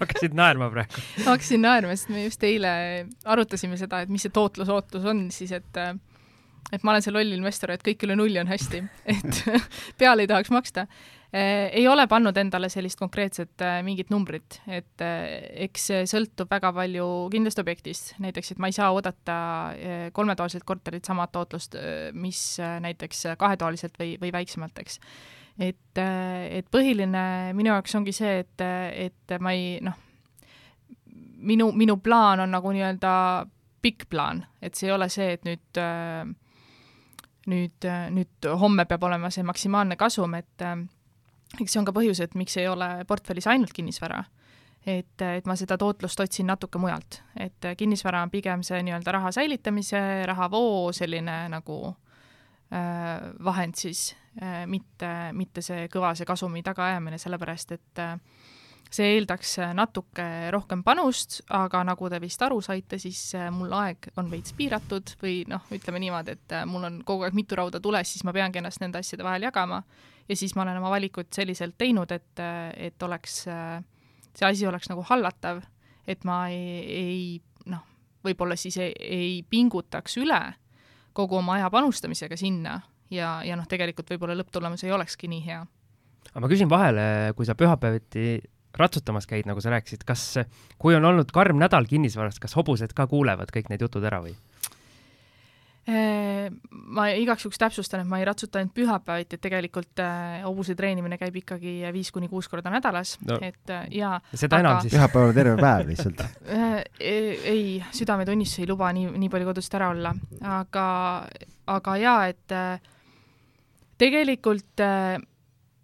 [0.00, 1.02] hakkasid naerma praegu?
[1.26, 2.72] hakkasin naerma, sest me just eile
[3.24, 5.94] arutasime seda, et mis see tootlusootus on siis, et äh,
[6.72, 8.84] et ma olen see loll investor, et kõik üle nulli on hästi,
[9.16, 9.42] et
[10.00, 10.86] peale ei tahaks maksta.
[11.32, 16.50] Eh, ei ole pannud endale sellist konkreetset eh, mingit numbrit, et eh, eks see sõltub
[16.52, 19.36] väga palju kindlasti objektist, näiteks et ma ei saa oodata
[20.12, 21.78] kolmetoaliselt korterit sama tootlust,
[22.12, 25.00] mis näiteks kahetoaliselt või, või väiksemalt, eks.
[25.56, 27.24] et, et põhiline
[27.56, 28.66] minu jaoks ongi see, et,
[29.08, 29.96] et ma ei noh,
[31.42, 33.14] minu, minu plaan on nagu nii-öelda
[33.82, 36.28] pikk plaan, et see ei ole see, et nüüd äh,
[37.50, 40.76] nüüd, nüüd homme peab olema see maksimaalne kasum, et äh,
[41.60, 44.22] eks see on ka põhjus, et miks ei ole portfellis ainult kinnisvara.
[44.86, 49.30] et, et ma seda tootlust otsin natuke mujalt, et kinnisvara on pigem see nii-öelda raha
[49.32, 57.18] säilitamise, rahavoo selline nagu äh, vahend siis äh,, mitte, mitte see kõva see kasumi tagaajamine,
[57.18, 58.16] sellepärast et äh,
[58.92, 64.10] see eeldaks natuke rohkem panust, aga nagu te vist aru saite, siis äh, mul aeg
[64.20, 67.80] on veits piiratud või noh, ütleme niimoodi, et äh, mul on kogu aeg mitu rauda
[67.80, 69.82] tules, siis ma peangi ennast nende asjade vahel jagama.
[70.28, 73.42] Ja siis ma olen oma valikud selliselt teinud, et, äh, et oleks,
[74.32, 75.64] see asi oleks nagu hallatav,
[76.06, 77.82] et ma ei, ei noh,
[78.26, 80.40] võib-olla siis ei, ei pingutaks üle
[81.16, 82.78] kogu oma aja panustamisega sinna
[83.12, 85.62] ja, ja noh, tegelikult võib-olla lõpptulemus ei olekski nii hea.
[86.32, 87.04] Aga ma küsin vahele,
[87.36, 88.40] kui sa pühapäeviti
[88.78, 90.24] ratsutamas käid, nagu sa rääkisid, kas,
[90.78, 94.36] kui on olnud karm nädal kinnisvaras, kas hobused ka kuulevad kõik need jutud ära või?
[95.82, 100.76] Äh, ma igaks juhuks täpsustan, et ma ei ratsuta ainult pühapäeviti, et tegelikult äh, hobuse
[100.78, 104.78] treenimine käib ikkagi viis kuni kuus korda nädalas no,, et äh, ja seda aga, enam
[104.84, 104.94] siis.
[104.94, 106.22] pühapäeval terve päev lihtsalt
[107.02, 107.64] ei,
[107.98, 110.14] südametunnistus ei luba nii, nii palju kodust ära olla,
[110.52, 110.86] aga,
[111.74, 112.56] aga jaa, et
[113.98, 114.86] tegelikult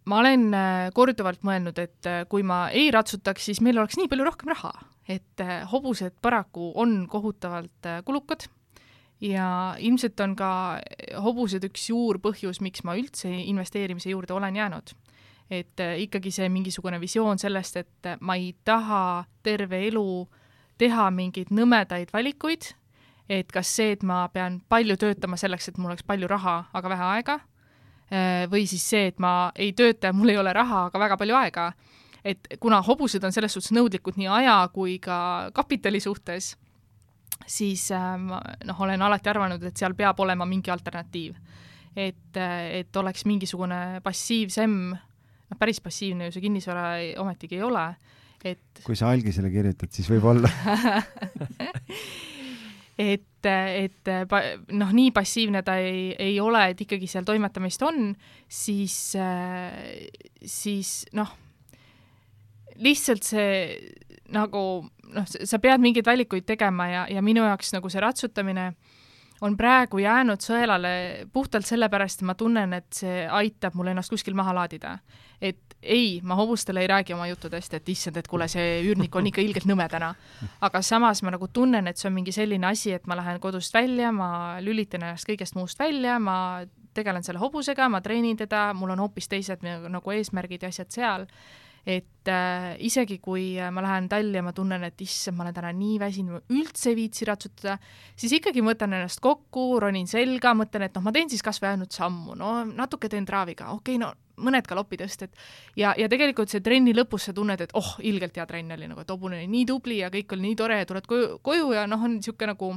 [0.08, 4.08] ma olen äh, korduvalt mõelnud, et äh, kui ma ei ratsutaks, siis meil oleks nii
[4.10, 4.72] palju rohkem raha,
[5.08, 8.48] et äh, hobused paraku on kohutavalt kulukad
[9.24, 10.50] ja ilmselt on ka
[11.24, 14.94] hobused üks juurpõhjus, miks ma üldse investeerimise juurde olen jäänud.
[15.50, 20.28] et ikkagi see mingisugune visioon sellest, et ma ei taha terve elu
[20.78, 22.68] teha mingeid nõmedaid valikuid,
[23.32, 26.92] et kas see, et ma pean palju töötama selleks, et mul oleks palju raha, aga
[26.92, 27.38] vähe aega
[28.08, 31.36] või siis see, et ma ei tööta ja mul ei ole raha, aga väga palju
[31.36, 31.72] aega.
[32.24, 36.54] et kuna hobused on selles suhtes nõudlikud nii aja kui ka kapitali suhtes,
[37.46, 41.36] siis äh, ma noh, olen alati arvanud, et seal peab olema mingi alternatiiv.
[41.96, 47.64] et, äh, et oleks mingisugune passiivsem, noh, päris passiivne ju see kinnisvara ei, ometigi ei
[47.66, 47.86] ole,
[48.44, 50.50] et kui sa algisele kirjutad, siis võib-olla
[52.98, 54.10] et, et
[54.74, 58.10] noh, nii passiivne ta ei, ei ole, et ikkagi seal toimetamist on,
[58.48, 58.96] siis,
[60.42, 61.34] siis noh,
[62.82, 63.52] lihtsalt see
[64.34, 64.62] nagu
[65.14, 68.72] noh, sa pead mingeid valikuid tegema ja, ja minu jaoks nagu see ratsutamine
[69.40, 70.92] on praegu jäänud sõelale
[71.32, 74.96] puhtalt sellepärast, et ma tunnen, et see aitab mul ennast kuskil maha laadida.
[75.40, 79.28] Et ei, ma hobustele ei räägi oma juttudest, et issand, et kuule, see üürnik on
[79.30, 80.14] ikka ilgelt nõme täna.
[80.60, 83.74] aga samas ma nagu tunnen, et see on mingi selline asi, et ma lähen kodust
[83.74, 88.90] välja, ma lülitan ennast kõigest muust välja, ma tegelen selle hobusega, ma treenin teda, mul
[88.90, 91.26] on hoopis teised nagu eesmärgid ja asjad seal
[91.88, 95.56] et äh, isegi kui äh, ma lähen talli ja ma tunnen, et issand, ma olen
[95.56, 97.78] täna nii väsinud, ma üldse ei viitsi ratsutada,
[98.18, 101.70] siis ikkagi võtan ennast kokku, ronin selga, mõtlen, et noh, ma teen siis kas või
[101.72, 105.32] ainult sammu, no natuke teen traaviga, okei okay,, no mõned galopitõsted
[105.80, 109.02] ja, ja tegelikult see trenni lõpus sa tunned, et oh, ilgelt hea trenn oli nagu,
[109.02, 111.88] et hobune oli nii tubli ja kõik oli nii tore ja tuled koju, koju ja
[111.90, 112.72] noh, on niisugune nagu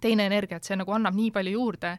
[0.00, 1.96] teine energia, et see nagu annab nii palju juurde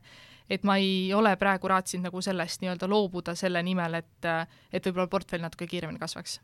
[0.52, 4.32] et ma ei ole praegu raatsinud nagu sellest nii-öelda loobuda selle nimel, et,
[4.72, 6.42] et võib-olla portfell natuke kiiremini kasvaks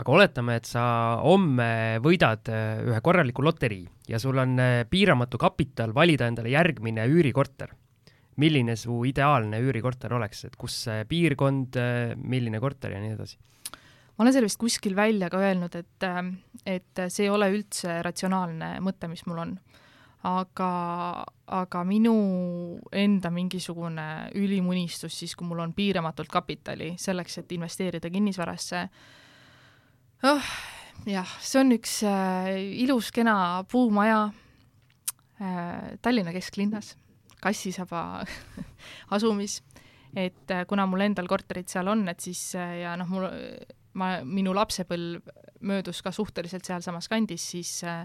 [0.00, 0.82] aga oletame, et sa
[1.24, 7.06] homme võidad äh, ühe korraliku loterii ja sul on äh, piiramatu kapital valida endale järgmine
[7.10, 7.76] üürikorter.
[8.40, 13.38] milline su ideaalne üürikorter oleks, et kus see piirkond, äh, milline korter ja nii edasi?
[14.16, 16.06] ma olen selle vist kuskil välja ka öelnud, et,
[16.66, 19.54] et see ei ole üldse ratsionaalne mõte, mis mul on
[20.26, 20.72] aga,
[21.48, 22.14] aga minu
[22.92, 24.06] enda mingisugune
[24.36, 28.82] ülim unistus siis, kui mul on piiramatult kapitali selleks, et investeerida kinnisvarasse
[30.28, 30.52] oh,,
[31.08, 32.52] jah, see on üks äh,
[32.84, 34.26] ilus kena puumaja
[35.40, 36.94] äh, Tallinna kesklinnas,
[37.40, 38.20] Kassisaba
[39.16, 39.62] asumis,
[40.12, 43.30] et äh, kuna mul endal korterid seal on, et siis äh, ja noh, mul,
[43.96, 45.32] ma, minu lapsepõlv
[45.64, 48.04] möödus ka suhteliselt sealsamas kandis, siis äh,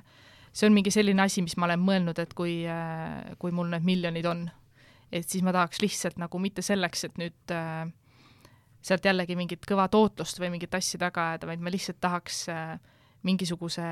[0.55, 3.85] see on mingi selline asi, mis ma olen mõelnud, et kui, äh, kui mul need
[3.87, 4.45] miljonid on,
[5.11, 7.83] et siis ma tahaks lihtsalt nagu mitte selleks, et nüüd äh,
[8.85, 12.77] sealt jällegi mingit kõva tootlust või mingit asja taga ajada, vaid ma lihtsalt tahaks äh,
[13.25, 13.83] mingisuguse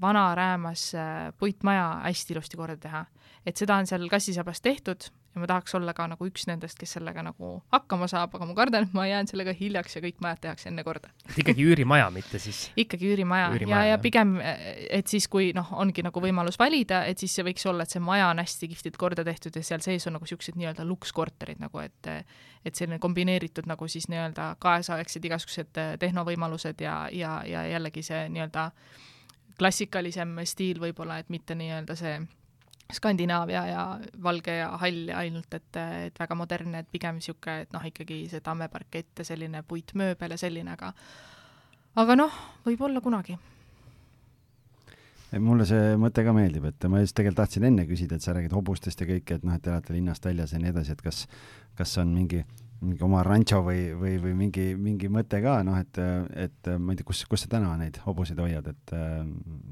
[0.00, 0.86] vana räämas
[1.36, 3.02] puitmaja hästi ilusti korda teha.
[3.44, 6.96] et seda on seal kassisabas tehtud ja ma tahaks olla ka nagu üks nendest, kes
[6.96, 10.42] sellega nagu hakkama saab, aga ma kardan, et ma jään sellega hiljaks ja kõik majad
[10.44, 11.12] tehakse enne korda.
[11.28, 12.66] et ikkagi üürimaja, mitte siis?
[12.76, 17.22] ikkagi üürimaja, üürimaja ja, ja pigem, et siis, kui noh, ongi nagu võimalus valida, et
[17.22, 20.08] siis see võiks olla, et see maja on hästi kihvtilt korda tehtud ja seal sees
[20.10, 22.12] on nagu niisugused nii-öelda lukskorterid nagu, et
[22.66, 28.70] et selline kombineeritud nagu siis nii-öelda kaasaegsed igasugused tehnovõimalused ja, ja, ja jällegi see nii-öelda
[29.58, 32.18] klassikalisem stiil võib-olla, et mitte nii-öelda see
[32.92, 33.82] Skandinaavia ja
[34.22, 35.76] valge ja hall ainult, et,
[36.08, 40.38] et väga modernne, et pigem niisugune, et noh, ikkagi see tammeparkett ja selline puitmööbel ja
[40.40, 40.94] selline, aga
[42.00, 43.36] aga noh, võib-olla kunagi.
[45.36, 48.56] mulle see mõte ka meeldib, et ma just tegelikult tahtsin enne küsida, et sa räägid
[48.56, 51.26] hobustest ja kõike, et noh, et te elate linnast väljas ja nii edasi, et kas,
[51.76, 52.40] kas on mingi
[52.80, 55.98] mingi oma rancho või, või, või mingi, mingi mõte ka, noh, et,
[56.46, 59.22] et ma ei tea, kus, kus sa täna neid hobuseid hoiad, et äh,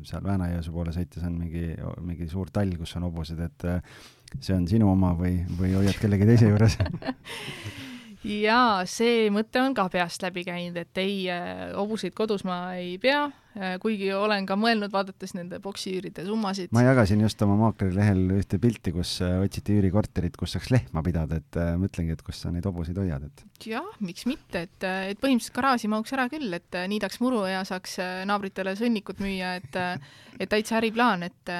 [0.09, 1.69] seal Väänajõesuu poole sõites on mingi,
[2.03, 3.99] mingi suur tall, kus on hobused, et äh,
[4.41, 6.79] see on sinu oma või, või hoiad kellegi teise juures
[8.27, 12.97] jaa, see mõte on ka peast läbi käinud, et ei, äh, hobuseid kodus ma ei
[13.03, 16.73] pea, äh, kuigi olen ka mõelnud, vaadates nende boksiüüride summasid.
[16.77, 21.05] ma jagasin just oma maakleri lehel ühte pilti, kus äh, otsiti üürikorterit, kus saaks lehma
[21.07, 23.47] pidada, et mõtlengi, et kus sa neid hobuseid hoiad, et.
[23.71, 27.99] jah, miks mitte, et, et põhimõtteliselt garaaži mahuks ära küll, et niidaks muru ja saaks
[28.27, 29.81] naabritele sõnnikut müüa, et,
[30.41, 31.53] et täitsa äriplaan, et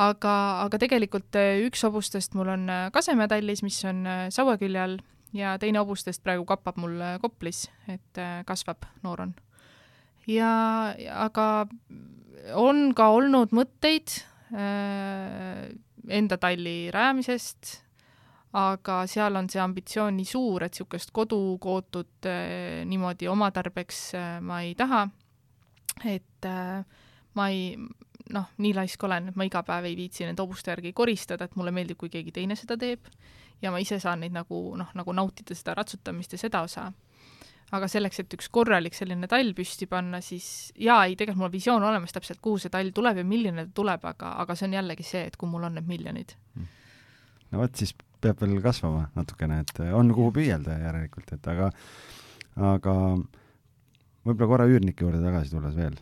[0.00, 1.36] aga, aga tegelikult
[1.68, 5.02] üks hobustest mul on Kasemäe tallis, mis on Saue külje all
[5.34, 9.34] ja teine hobustest praegu kappab mul äh, Koplis, et äh, kasvab, noor on.
[10.30, 10.94] ja,
[11.26, 11.66] aga
[12.60, 14.18] on ka olnud mõtteid
[14.54, 15.72] äh,
[16.08, 17.80] enda talli rajamisest,
[18.54, 24.38] aga seal on see ambitsioon nii suur, et niisugust kodukootud äh, niimoodi oma tarbeks äh,
[24.44, 25.06] ma ei taha,
[26.06, 26.84] et äh,
[27.34, 27.74] ma ei,
[28.32, 31.56] noh, nii laisk olen, et ma iga päev ei viitsi nende hobuste järgi koristada, et
[31.60, 33.10] mulle meeldib, kui keegi teine seda teeb
[33.62, 36.92] ja ma ise saan neid nagu noh, nagu nautida seda ratsutamist ja seda osa.
[37.74, 41.54] aga selleks, et üks korralik selline tall püsti panna, siis jaa, ei, tegelikult mul on
[41.54, 44.76] visioon olemas täpselt, kuhu see tall tuleb ja milline ta tuleb, aga, aga see on
[44.76, 46.36] jällegi see, et kui mul on need miljonid.
[47.50, 51.70] no vot, siis peab veel kasvama natukene, et on kuhu püüelda järelikult, et aga,
[52.72, 52.96] aga
[54.24, 55.98] võib-olla korra üürnike juurde tagasi tulles veel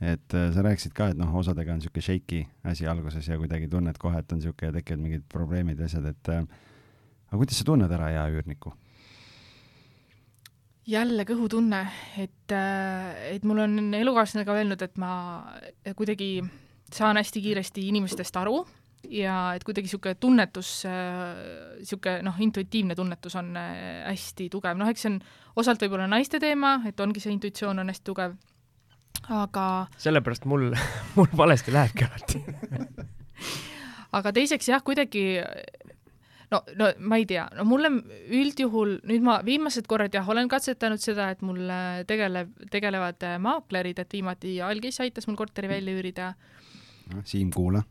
[0.00, 3.68] et äh, sa rääkisid ka, et noh, osadega on niisugune shaky asi alguses ja kuidagi
[3.70, 6.46] tunned kohe, et on niisugune tekivad mingid probleemid ja asjad, et äh,
[7.28, 8.74] aga kuidas sa tunned ära hea üürniku?
[10.84, 11.78] jälle kõhutunne,
[12.20, 15.12] et, äh, et mul on elukaaslane ka öelnud, et ma
[15.96, 16.42] kuidagi
[16.92, 18.58] saan hästi kiiresti inimestest aru
[19.08, 20.72] ja et kuidagi niisugune tunnetus,
[21.78, 25.22] niisugune noh, intuitiivne tunnetus on hästi tugev, noh, eks see on
[25.62, 28.36] osalt võib-olla naiste teema, et ongi see intuitsioon on hästi tugev
[29.28, 30.70] aga sellepärast mul,
[31.16, 32.44] mul valesti lähebki alati.
[34.14, 35.24] Aga teiseks jah, kuidagi
[36.52, 37.90] no, no ma ei tea, no mulle
[38.30, 41.58] üldjuhul, nüüd ma viimased korrad jah, olen katsetanud seda, et mul
[42.06, 46.30] tegeleb, tegelevad maaklerid, et viimati Algis aitas mul korteri välja üürida.
[47.26, 47.82] Siim, kuula.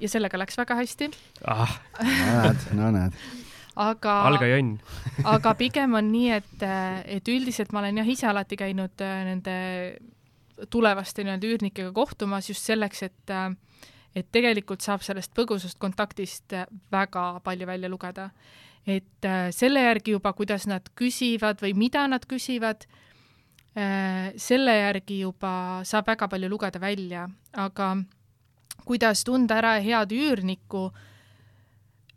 [0.00, 1.10] ja sellega läks väga hästi.
[1.48, 1.78] Ah..
[2.02, 3.16] no näed, no näed.
[3.76, 4.76] Aga alga jonn
[5.28, 6.62] aga pigem on nii, et,
[7.12, 9.56] et üldiselt ma olen jah ise alati käinud äh, nende
[10.70, 13.34] tulevaste nii-öelda üürnikega kohtumas just selleks, et
[14.16, 16.54] et tegelikult saab sellest põgusast kontaktist
[16.92, 18.30] väga palju välja lugeda.
[18.86, 22.84] et äh, selle järgi juba, kuidas nad küsivad või mida nad küsivad,
[23.74, 27.96] äh, selle järgi juba saab väga palju lugeda välja, aga
[28.84, 30.92] kuidas tunda ära head üürnikku,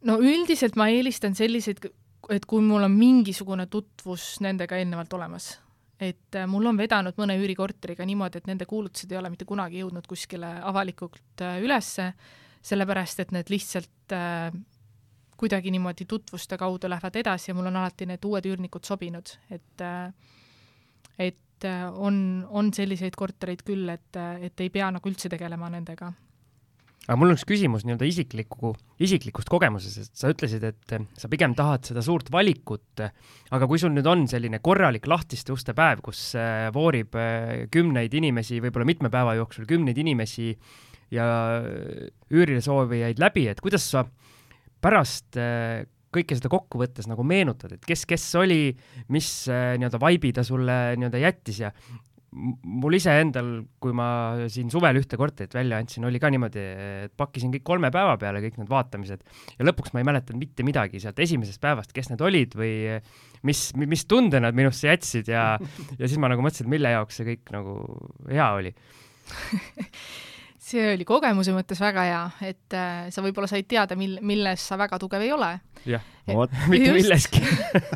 [0.05, 1.89] no üldiselt ma eelistan selliseid,
[2.29, 5.55] et kui mul on mingisugune tutvus nendega eelnevalt olemas
[5.99, 9.81] et äh, mul on vedanud mõne üürikorteriga niimoodi, et nende kuulutused ei ole mitte kunagi
[9.81, 12.13] jõudnud kuskile avalikult äh, ülesse,
[12.65, 14.49] sellepärast et need lihtsalt äh,
[15.39, 19.85] kuidagi niimoodi tutvuste kaudu lähevad edasi ja mul on alati need uued üürnikud sobinud, et
[21.19, 21.65] et
[21.99, 22.15] on,
[22.55, 26.11] on selliseid kortereid küll, et, et ei pea nagu üldse tegelema nendega
[27.07, 31.87] aga mul on üks küsimus nii-öelda isikliku, isiklikust kogemusest, sa ütlesid, et sa pigem tahad
[31.89, 33.03] seda suurt valikut,
[33.55, 37.17] aga kui sul nüüd on selline korralik lahtiste uste päev, kus äh, voorib
[37.73, 40.51] kümneid inimesi, võib-olla mitme päeva jooksul kümneid inimesi
[41.15, 41.29] ja
[41.61, 44.05] äh, üürile soovijaid läbi, et kuidas sa
[44.79, 45.39] pärast
[46.09, 48.71] kõike seda kokku võttes nagu meenutad, et kes, kes oli,
[49.13, 51.73] mis nii-öelda vaibi ta sulle nii-öelda jättis ja
[52.29, 53.49] mul iseendal,
[53.81, 54.09] kui ma
[54.51, 56.65] siin suvel ühte korterit välja andsin, oli ka niimoodi,
[57.07, 59.25] et pakkisin kõik kolme päeva peale, kõik need vaatamised,
[59.57, 62.73] ja lõpuks ma ei mäletanud mitte midagi sealt esimesest päevast, kes need olid või
[63.49, 65.51] mis, mis tunde nad minusse jätsid ja,
[65.99, 67.77] ja siis ma nagu mõtlesin, et mille jaoks see kõik nagu
[68.29, 68.75] hea oli
[70.69, 74.77] see oli kogemuse mõttes väga hea, et äh, sa võib-olla said teada, mil-, milles sa
[74.79, 75.51] väga tugev ei ole.
[75.89, 77.41] jah, vot, mitte milleski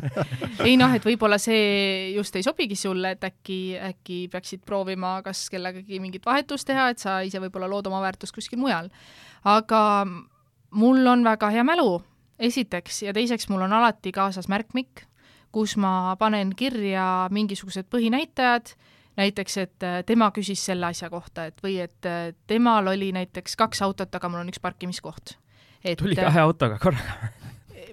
[0.66, 3.58] ei noh, et võib-olla see just ei sobigi sulle, et äkki,
[3.92, 8.34] äkki peaksid proovima kas kellegagi mingit vahetust teha, et sa ise võib-olla lood oma väärtust
[8.34, 8.90] kuskil mujal.
[9.44, 9.82] aga
[10.74, 11.98] mul on väga hea mälu,
[12.38, 15.06] esiteks, ja teiseks mul on alati kaasas märkmik,
[15.54, 18.74] kus ma panen kirja mingisugused põhinäitajad
[19.16, 23.56] näiteks, et äh, tema küsis selle asja kohta, et või et äh, temal oli näiteks
[23.60, 25.36] kaks autot, aga mul on üks parkimiskoht.
[25.98, 27.30] tuli kahe autoga korraga.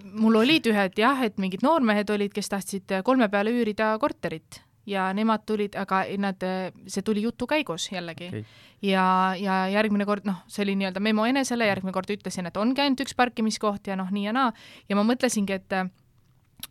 [0.03, 4.63] mul olid ühed jah, et mingid noormehed olid, kes tahtsid äh, kolme peale üürida korterit.
[4.85, 6.41] Ja nemad tulid, aga nad,
[6.89, 8.31] see tuli jutu käigus jällegi.
[8.31, 8.45] Okay..
[8.81, 9.03] ja,
[9.37, 13.03] ja järgmine kord, noh, see oli nii-öelda memo enesele, järgmine kord ütlesin, et ongi ainult
[13.05, 14.49] üks parkimiskoht ja noh, nii ja naa,
[14.89, 15.77] ja ma mõtlesingi, et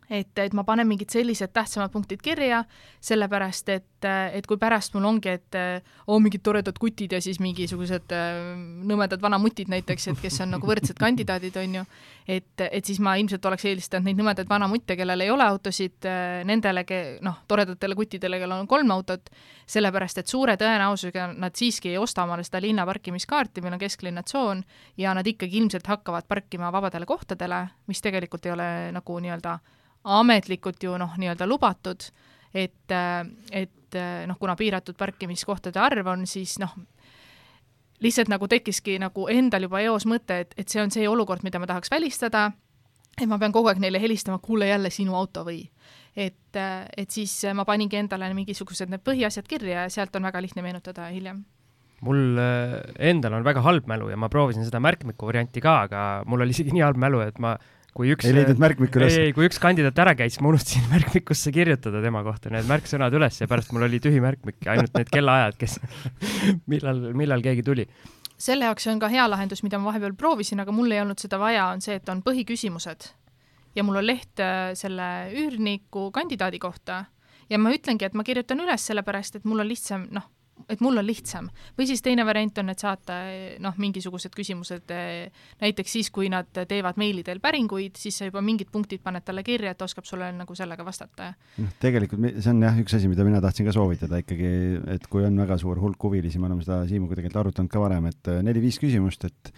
[0.09, 2.63] et, et ma panen mingid sellised tähtsamad punktid kirja,
[3.03, 5.57] sellepärast et, et kui pärast mul ongi, et
[6.07, 8.39] oo, mingid toredad kutid ja siis mingisugused äh,
[8.87, 11.83] nõmedad vanamutid näiteks, et kes on nagu võrdsed kandidaadid, on ju,
[12.27, 16.41] et, et siis ma ilmselt oleks eelistanud neid nõmedaid vanamutte, kellel ei ole autosid, äh,
[16.47, 16.85] nendele,
[17.25, 19.31] noh, toredatele kuttidele, kellel on kolm autot,
[19.71, 24.25] sellepärast et suure tõenäosusega nad siiski ei osta omale seda linna parkimiskaarti, meil on kesklinna
[24.27, 24.63] tsoon,
[24.97, 29.59] ja nad ikkagi ilmselt hakkavad parkima vabadele kohtadele, mis tegelikult ei ole nagu nii-öelda
[30.03, 32.09] ametlikult ju noh, nii-öelda lubatud,
[32.53, 32.95] et,
[33.51, 36.73] et noh, kuna piiratud parkimiskohtade arv on, siis noh,
[38.01, 41.61] lihtsalt nagu tekkiski nagu endal juba eos mõte, et, et see on see olukord, mida
[41.61, 42.49] ma tahaks välistada,
[43.17, 45.63] et ma pean kogu aeg neile helistama, kuule jälle sinu auto või.
[46.17, 50.63] Et, et siis ma paningi endale mingisugused need põhiasjad kirja ja sealt on väga lihtne
[50.65, 51.45] meenutada hiljem.
[52.01, 52.73] Mul äh,
[53.11, 56.55] endal on väga halb mälu ja ma proovisin seda märkmiku varianti ka, aga mul oli
[56.55, 57.53] isegi nii halb mälu, et ma
[57.97, 59.17] kui üks ei leidnud märkmikku üles?
[59.17, 63.15] ei, ei, kui üks kandidaat ära käis, ma unustasin märkmikusse kirjutada tema kohta need märksõnad
[63.17, 65.77] üles ja pärast mul oli tühi märkmik, ainult need kellaajad, kes
[66.71, 67.87] millal, millal keegi tuli.
[68.41, 71.39] selle jaoks on ka hea lahendus, mida ma vahepeal proovisin, aga mul ei olnud seda
[71.41, 73.11] vaja, on see, et on põhiküsimused
[73.75, 77.05] ja mul on leht äh, selle üürniku kandidaadi kohta
[77.51, 80.29] ja ma ütlengi, et ma kirjutan üles sellepärast, et mul on lihtsam, noh
[80.69, 81.49] et mul on lihtsam.
[81.77, 83.17] või siis teine variant on, et saata
[83.63, 84.93] noh, mingisugused küsimused
[85.61, 89.43] näiteks siis, kui nad teevad meili teel päringuid, siis sa juba mingid punktid paned talle
[89.47, 91.33] kirja, et oskab sulle nagu sellega vastata.
[91.57, 94.53] noh, tegelikult see on jah, üks asi, mida mina tahtsin ka soovitada ikkagi,
[94.95, 98.09] et kui on väga suur hulk huvilisi, me oleme seda Siimuga tegelikult arutanud ka varem,
[98.11, 99.53] et neli-viis küsimust, et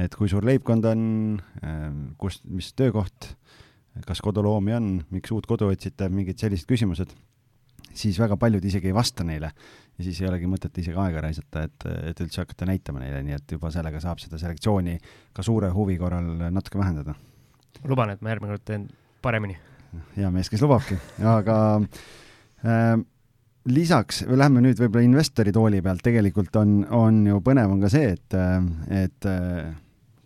[0.00, 1.02] et kui suur leibkond on,
[2.16, 3.34] kus, mis töökoht,
[4.08, 7.12] kas koduloomi on, miks uut kodu otsite, mingid sellised küsimused
[7.94, 9.52] siis väga paljud isegi ei vasta neile
[9.98, 13.36] ja siis ei olegi mõtet isegi aega raisata, et, et üldse hakata näitama neile, nii
[13.36, 14.96] et juba sellega saab seda selektsiooni
[15.36, 17.14] ka suure huvi korral natuke vähendada.
[17.84, 18.88] luban, et ma järgmine kord teen
[19.22, 19.58] paremini.
[20.16, 20.96] hea mees, kes lubabki,
[21.28, 21.56] aga
[22.64, 22.96] äh,
[23.68, 28.14] lisaks, lähme nüüd võib-olla investori tooli pealt, tegelikult on, on ju põnev on ka see,
[28.16, 28.38] et,
[28.90, 29.28] et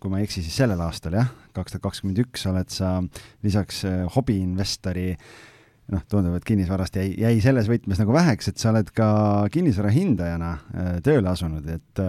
[0.01, 2.97] kui ma ei eksi, siis sellel aastal jah, kaks tuhat kakskümmend üks oled sa
[3.45, 3.83] lisaks
[4.15, 5.11] hobiinvestori
[5.93, 9.09] noh, tundub, et kinnisvarast jäi, jäi selles võtmes nagu väheks, et sa oled ka
[9.53, 10.55] kinnisvara hindajana
[11.05, 12.01] tööle asunud, et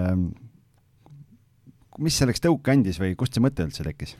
[1.98, 4.16] mis selleks tõuke andis või kust see mõte üldse tekkis?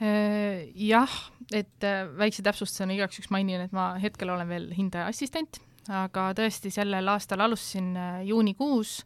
[0.00, 1.16] jah,
[1.52, 1.84] et
[2.16, 7.08] väikse täpsustusena igaks juhuks mainin, et ma hetkel olen veel hindaja assistent aga tõesti, sellel
[7.10, 9.00] aastal alustasin äh, juunikuus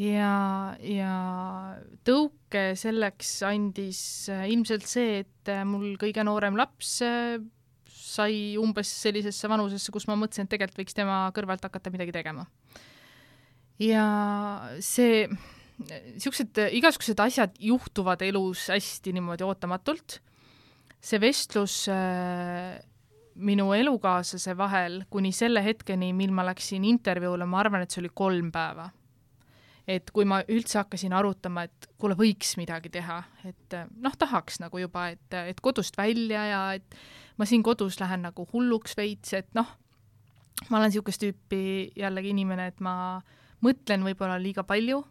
[0.00, 1.14] ja, ja
[2.06, 6.98] tõuke selleks andis äh, ilmselt see, et äh, mul kõige noorem laps
[8.02, 12.46] sai umbes sellisesse vanusesse, kus ma mõtlesin, et tegelikult võiks tema kõrvalt hakata midagi tegema.
[13.82, 14.06] ja
[14.82, 15.26] see,
[15.82, 20.20] niisugused igasugused asjad juhtuvad elus hästi niimoodi ootamatult.
[21.02, 21.82] see vestlus
[23.34, 28.12] minu elukaaslase vahel kuni selle hetkeni, mil ma läksin intervjuule, ma arvan, et see oli
[28.14, 28.90] kolm päeva.
[29.88, 33.18] Et kui ma üldse hakkasin arutama, et kuule, võiks midagi teha,
[33.48, 36.98] et noh, tahaks nagu juba, et, et kodust välja ja et
[37.38, 39.68] ma siin kodus lähen nagu hulluks veits, et noh,
[40.68, 42.94] ma olen niisugust tüüpi jällegi inimene, et ma
[43.62, 45.02] mõtlen võib-olla liiga palju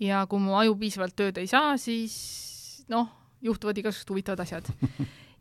[0.00, 3.10] ja kui mu aju piisavalt tööd ei saa, siis noh,
[3.44, 4.68] juhtuvad igasugused huvitavad asjad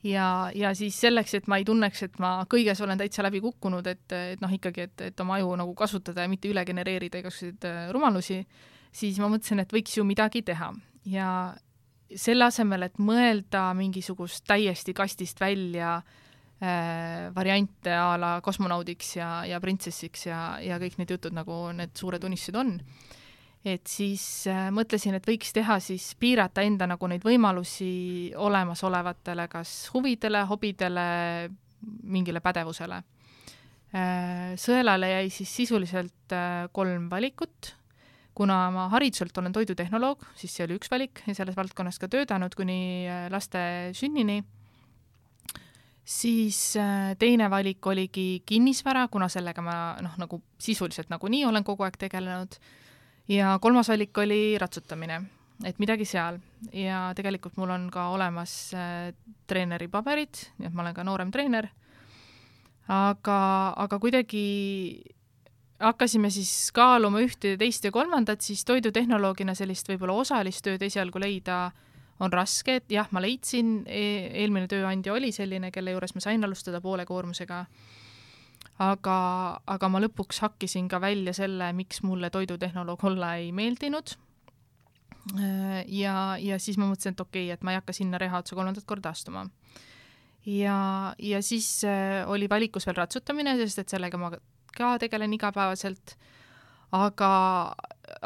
[0.04, 3.88] ja, ja siis selleks, et ma ei tunneks, et ma kõiges olen täitsa läbi kukkunud,
[3.88, 7.68] et, et noh, ikkagi, et, et oma aju nagu kasutada ja mitte üle genereerida igasuguseid
[7.68, 8.40] äh, rumalusi,
[8.96, 10.72] siis ma mõtlesin, et võiks ju midagi teha.
[11.10, 11.30] Ja
[12.16, 19.60] selle asemel, et mõelda mingisugust täiesti kastist välja äh, variante a la kosmonaudiks ja, ja
[19.62, 22.78] printsessiks ja, ja kõik need jutud, nagu need suured unistused on
[23.66, 29.74] et siis äh, mõtlesin, et võiks teha siis, piirata enda nagu neid võimalusi olemasolevatele kas
[29.94, 31.08] huvidele, hobidele,
[32.04, 33.02] mingile pädevusele.
[33.90, 34.54] Äh,.
[34.60, 37.74] Sõelale jäi siis sisuliselt äh, kolm valikut,
[38.38, 42.56] kuna ma hariduselt olen toidutehnoloog, siis see oli üks valik ja selles valdkonnas ka töötanud
[42.56, 43.04] kuni
[43.34, 44.40] laste sünnini.
[46.10, 46.58] Siis
[47.22, 52.56] teine valik oligi kinnisvara, kuna sellega ma noh, nagu sisuliselt nagunii olen kogu aeg tegelenud
[53.30, 55.22] ja kolmas valik oli ratsutamine,
[55.66, 56.40] et midagi seal.
[56.74, 59.14] Ja tegelikult mul on ka olemas äh,
[59.48, 61.70] treeneri paberid, nii et ma olen ka noorem treener,
[62.90, 63.40] aga,
[63.78, 64.46] aga kuidagi
[65.80, 71.70] hakkasime siis kaaluma ühte teist ja kolmandat, siis toidutehnoloogina sellist võib-olla osalist tööd esialgu leida
[72.20, 74.02] on raske, et jah, ma leidsin e,
[74.42, 77.64] eelmine tööandja oli selline, kelle juures ma sain alustada poole koormusega
[78.80, 79.18] aga,
[79.68, 84.16] aga ma lõpuks hakkisin ka välja selle, miks mulle toidutehnoloog olla ei meeldinud.
[85.88, 88.56] ja, ja siis ma mõtlesin, et okei okay,, et ma ei hakka sinna reha otsa
[88.56, 89.50] kolmandat korda astuma.
[90.46, 94.32] ja, ja siis äh, oli valikus veel ratsutamine, sest et sellega ma
[94.76, 96.16] ka tegelen igapäevaselt
[96.96, 97.32] aga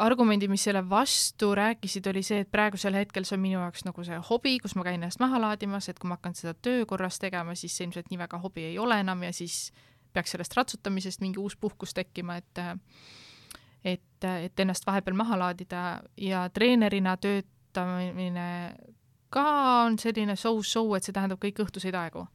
[0.00, 4.04] argumendid, mis selle vastu rääkisid, oli see, et praegusel hetkel see on minu jaoks nagu
[4.06, 7.20] see hobi, kus ma käin ennast maha laadimas, et kui ma hakkan seda töö korras
[7.20, 9.68] tegema, siis see ilmselt nii väga hobi ei ole enam ja siis
[10.14, 12.62] peaks sellest ratsutamisest mingi uus puhkus tekkima, et
[13.84, 15.84] et, et ennast vahepeal maha laadida
[16.16, 18.46] ja treenerina töötamine
[19.34, 19.46] ka
[19.84, 22.26] on selline so-so, et see tähendab kõik õhtuseid aegu.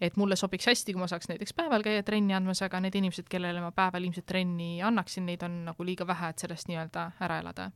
[0.00, 3.28] et mulle sobiks hästi, kui ma saaks näiteks päeval käia trenni andmas, aga need inimesed,
[3.30, 7.38] kellele ma päeval ilmselt trenni annaksin, neid on nagu liiga vähe, et sellest nii-öelda ära
[7.44, 7.68] elada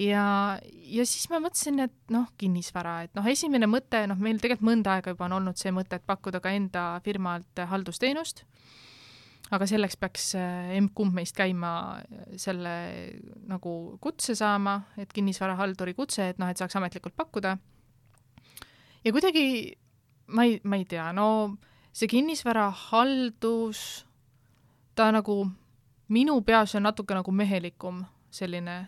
[0.00, 0.24] ja,
[0.62, 4.96] ja siis ma mõtlesin, et noh, kinnisvara, et noh, esimene mõte, noh, meil tegelikult mõnda
[4.96, 8.44] aega juba on olnud see mõte, et pakkuda ka enda firmalt haldusteenust,
[9.50, 12.74] aga selleks peaks eh, emb-kumb meist käima eh, selle
[13.50, 17.56] nagu kutse saama, et kinnisvarahalduri kutse, et noh, et saaks ametlikult pakkuda.
[19.04, 19.76] ja kuidagi
[20.30, 21.56] ma ei, ma ei tea, no
[21.92, 24.06] see kinnisvarahaldus,
[24.94, 25.42] ta nagu
[26.10, 28.84] minu peas on natuke nagu mehelikum selline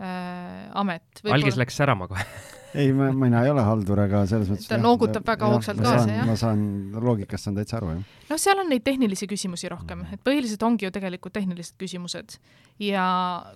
[0.00, 1.22] äh, amet.
[1.24, 2.24] algis läks särama kohe
[2.76, 6.28] ei, ma, mina ei ole haldur, aga selles mõttes ta noogutab väga hoogsalt kaasa, jah?
[6.28, 6.60] ma saan,
[6.92, 8.14] loogikast saan täitsa aru, jah.
[8.30, 12.36] noh, seal on neid tehnilisi küsimusi rohkem, et põhiliselt ongi ju tegelikult tehnilised küsimused.
[12.82, 13.06] ja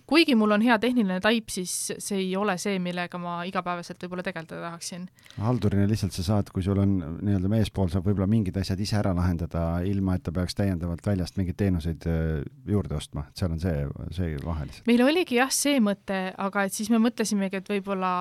[0.09, 4.25] kuigi mul on hea tehniline taip, siis see ei ole see, millega ma igapäevaselt võib-olla
[4.25, 5.09] tegeleda tahaksin.
[5.37, 9.13] haldurina lihtsalt sa saad, kui sul on nii-öelda meespool saab võib-olla mingid asjad ise ära
[9.17, 12.41] lahendada, ilma et ta peaks täiendavalt väljast mingeid teenuseid äh,
[12.71, 13.77] juurde ostma, et seal on see,
[14.17, 14.87] see vahe lihtsalt.
[14.89, 18.15] meil oligi jah, see mõte, aga et siis me mõtlesimegi, et võib-olla,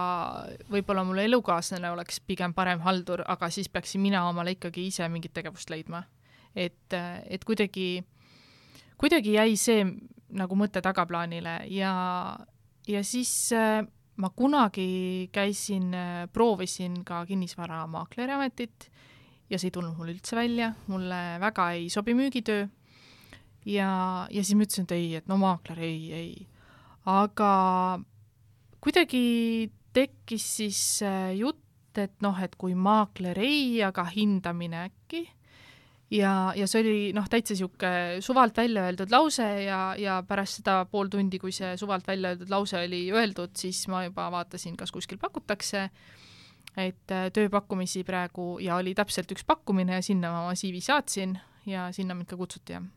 [0.69, 5.05] võib võib-olla mul elukaaslane oleks pigem parem haldur, aga siis peaksin mina omale ikkagi ise
[5.05, 6.01] mingit tegevust leidma.
[6.55, 6.93] et,
[7.29, 8.01] et kuidagi,
[8.97, 9.85] kuidagi jäi see
[10.33, 11.93] nagu mõte tagaplaanile ja,
[12.87, 13.85] ja siis äh,
[14.17, 18.89] ma kunagi käisin, äh, proovisin ka kinnisvaramaakleri ametit
[19.49, 22.65] ja see ei tulnud mul üldse välja, mulle väga ei sobi müügitöö
[23.65, 26.47] ja, ja siis ma ütlesin, et ei, et no maakler ei, ei.
[27.05, 27.53] aga
[28.81, 30.79] kuidagi tekkis siis
[31.37, 35.25] jutt, et noh, et kui maakler ei, aga hindamine äkki.
[36.09, 40.79] Ja, ja see oli noh, täitsa niisugune suvalt välja öeldud lause ja, ja pärast seda
[40.89, 44.89] pool tundi, kui see suvalt välja öeldud lause oli öeldud, siis ma juba vaatasin, kas
[44.95, 45.83] kuskil pakutakse,
[46.73, 51.37] et äh, tööpakkumisi praegu ja oli täpselt üks pakkumine ja sinna ma CV saatsin
[51.69, 52.89] ja sinna mind ka kutsuti, jah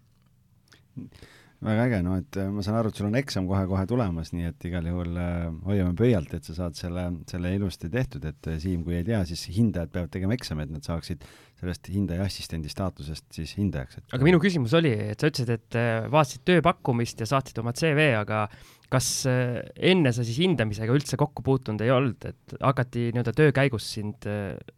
[1.63, 4.49] väga äge, no et äh, ma saan aru, et sul on eksam kohe-kohe tulemas, nii
[4.51, 8.59] et igal juhul äh, hoiame pöialt, et sa saad selle, selle ilusti tehtud, et äh,
[8.63, 11.25] Siim, kui ei tea, siis hindajad peavad tegema eksami, et nad saaksid
[11.63, 14.07] sellest hindaja assistendi staatusest siis hindajaks et....
[14.19, 18.11] aga minu küsimus oli, et sa ütlesid, et äh, vaatasid tööpakkumist ja saatsid oma CV,
[18.19, 18.45] aga
[18.93, 23.87] kas enne sa siis hindamisega üldse kokku puutunud ei olnud, et hakati nii-öelda töö käigus
[23.95, 24.27] sind,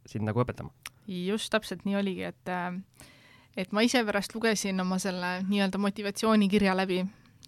[0.06, 0.70] sind nagu õpetama?
[1.04, 2.76] just täpselt nii oligi, et äh,
[3.56, 7.00] et ma ise pärast lugesin oma selle nii-öelda motivatsioonikirja läbi,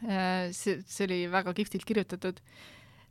[0.07, 2.43] äh, see, see oli väga kihvtilt kirjutatud,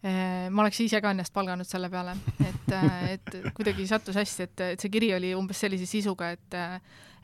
[0.06, 2.16] äh, ma oleks ise ka ennast palganud selle peale,
[2.46, 6.62] et, äh, et kuidagi sattus hästi, et, et see kiri oli umbes sellise sisuga, et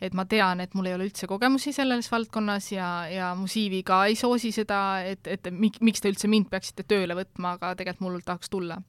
[0.02, 3.84] et ma tean, et mul ei ole üldse kogemusi selles valdkonnas ja, ja mu CV
[3.86, 7.76] ka ei soosi seda, et, et mik, miks te üldse mind peaksite tööle võtma, aga
[7.78, 8.80] tegelikult mul tahaks tulla.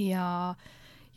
[0.00, 0.24] ja
[0.54, 0.70] äh,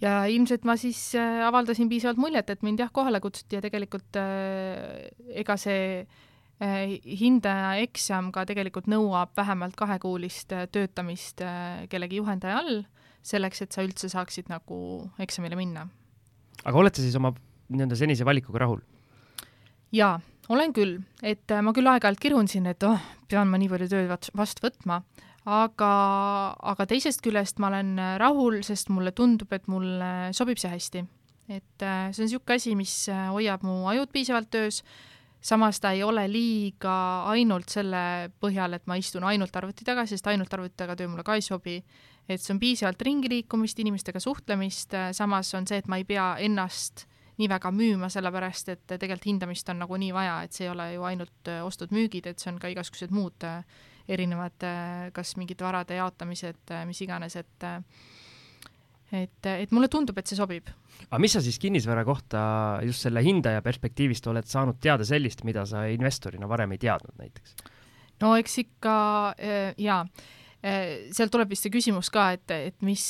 [0.03, 4.19] ja ilmselt ma siis äh, avaldasin piisavalt muljet, et mind jah, kohale kutsuti ja tegelikult
[4.19, 5.09] äh,
[5.41, 11.43] ega see äh, hindaja eksam ka tegelikult nõuab vähemalt kahekuulist töötamist
[11.91, 12.81] kellegi juhendaja all,
[13.25, 14.79] selleks et sa üldse saaksid nagu
[15.19, 15.87] eksamile minna.
[16.63, 17.33] aga oled sa siis oma
[17.69, 18.83] nii-öelda senise valikuga rahul?
[19.95, 20.19] jaa,
[20.49, 24.31] olen küll, et ma küll aeg-ajalt kirun siin, et oh, pean ma nii palju tööd
[24.37, 25.03] vastu võtma
[25.47, 25.91] aga,
[26.73, 31.05] aga teisest küljest ma olen rahul, sest mulle tundub, et mulle sobib see hästi.
[31.49, 34.83] et äh, see on niisugune asi, mis äh, hoiab mu ajud piisavalt töös,
[35.41, 40.27] samas ta ei ole liiga ainult selle põhjal, et ma istun ainult arvuti taga, sest
[40.29, 41.81] ainult arvuti taga töö mulle ka ei sobi.
[42.29, 46.05] et see on piisavalt ringi liikumist, inimestega suhtlemist, äh, samas on see, et ma ei
[46.05, 47.07] pea ennast
[47.39, 51.05] nii väga müüma, sellepärast et tegelikult hindamist on nagunii vaja, et see ei ole ju
[51.07, 53.47] ainult ostud-müügid, et see on ka igasugused muud
[54.09, 54.65] erinevad
[55.13, 57.67] kas mingid varade jaotamised, mis iganes, et
[59.11, 60.69] et, et mulle tundub, et see sobib.
[61.07, 62.41] aga mis sa siis kinnisvara kohta
[62.85, 67.55] just selle hindaja perspektiivist oled saanud teada sellist, mida sa investorina varem ei teadnud näiteks?
[68.21, 68.97] no eks ikka
[69.79, 70.03] jaa,
[70.61, 73.05] sealt tuleb vist see küsimus ka, et, et mis,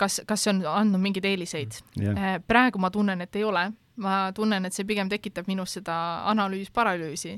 [0.00, 1.80] kas, kas see on andnud mingeid eeliseid.
[2.00, 2.40] Yeah..
[2.46, 3.66] praegu ma tunnen, et ei ole,
[4.00, 5.96] ma tunnen, et see pigem tekitab minus seda
[6.32, 7.36] analüüs-paralüüsi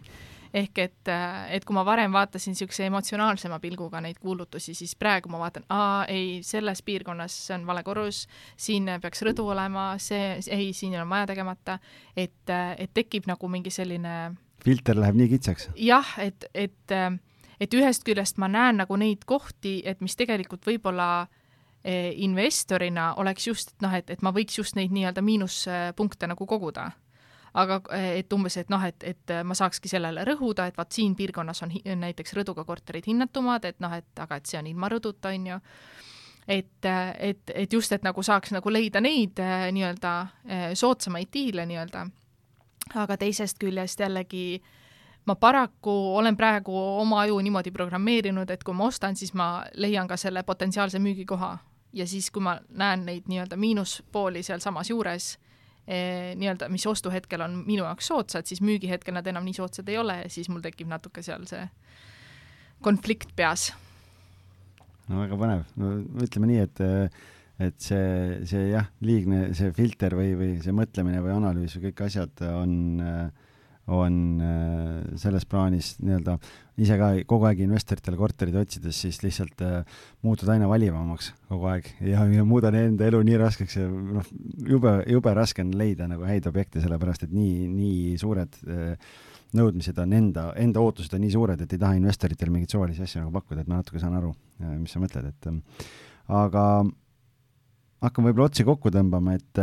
[0.55, 1.11] ehk et,
[1.57, 6.05] et kui ma varem vaatasin niisuguse emotsionaalsema pilguga neid kuulutusi, siis praegu ma vaatan, aa
[6.13, 8.27] ei, selles piirkonnas see on vale korrus,
[8.57, 11.79] siin peaks rõdu olema, see, ei, siin on maja tegemata,
[12.17, 14.17] et, et tekib nagu mingi selline
[14.63, 15.71] filter läheb nii kitsaks?
[15.81, 16.97] jah, et, et,
[17.61, 21.13] et ühest küljest ma näen nagu neid kohti, et mis tegelikult võib-olla
[21.83, 26.93] investorina oleks just noh, et, et ma võiks just neid nii-öelda miinuspunkte nagu koguda
[27.55, 27.81] aga
[28.17, 31.75] et umbes, et noh, et, et ma saakski sellele rõhuda, et vaat siin piirkonnas on
[32.01, 35.59] näiteks rõduga korterid hinnatumad, et noh, et aga et see on ilma rõduta, on ju
[36.49, 36.89] et,
[37.19, 39.39] et, et just, et nagu saaks nagu leida neid
[39.73, 40.15] nii-öelda
[40.75, 42.07] soodsamaid diile nii-öelda.
[42.95, 44.63] aga teisest küljest jällegi
[45.27, 50.09] ma paraku olen praegu oma aju niimoodi programmeerinud, et kui ma ostan, siis ma leian
[50.09, 51.59] ka selle potentsiaalse müügikoha
[51.93, 55.52] ja siis, kui ma näen neid nii-öelda miinuspooli sealsamas juures, Eh,
[55.87, 60.21] nii-öelda, mis ostuhetkel on minu jaoks soodsad, siis müügihetkel nad enam nii soodsad ei ole
[60.21, 61.65] ja siis mul tekib natuke seal see
[62.83, 63.73] konflikt peas.
[65.11, 66.85] no väga põnev, no ütleme nii, et
[67.63, 72.07] et see, see jah, liigne see filter või, või see mõtlemine või analüüs või kõik
[72.09, 72.73] asjad on
[73.03, 73.51] äh,
[73.91, 76.37] on äh, selles plaanis nii-öelda
[76.83, 79.83] ise ka kogu aeg investoritele korterid otsides, siis lihtsalt äh,
[80.23, 81.89] muutud aina valivamaks kogu aeg.
[82.07, 84.29] Ja, ja muudan enda elu nii raskeks ja noh,
[84.69, 88.95] jube, jube raske on leida nagu häid objekte, sellepärast et nii, nii suured äh,
[89.59, 93.25] nõudmised on enda, enda ootused on nii suured, et ei taha investoritele mingeid suvalisi asju
[93.25, 94.31] nagu pakkuda, et ma natuke saan aru,
[94.79, 95.51] mis sa mõtled, et
[96.33, 96.63] aga
[98.01, 99.61] hakkame võib-olla otsi kokku tõmbama, et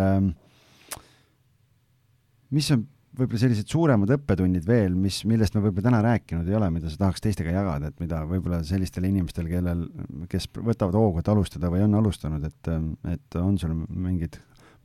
[2.53, 2.85] mis on
[3.17, 7.01] võib-olla sellised suuremad õppetunnid veel, mis, millest me võib-olla täna rääkinud ei ole, mida sa
[7.03, 9.85] tahaks teistega jagada, et mida võib-olla sellistele inimestele, kellel,
[10.31, 12.71] kes võtavad hoogu, et alustada või on alustanud, et,
[13.15, 14.39] et on sul mingid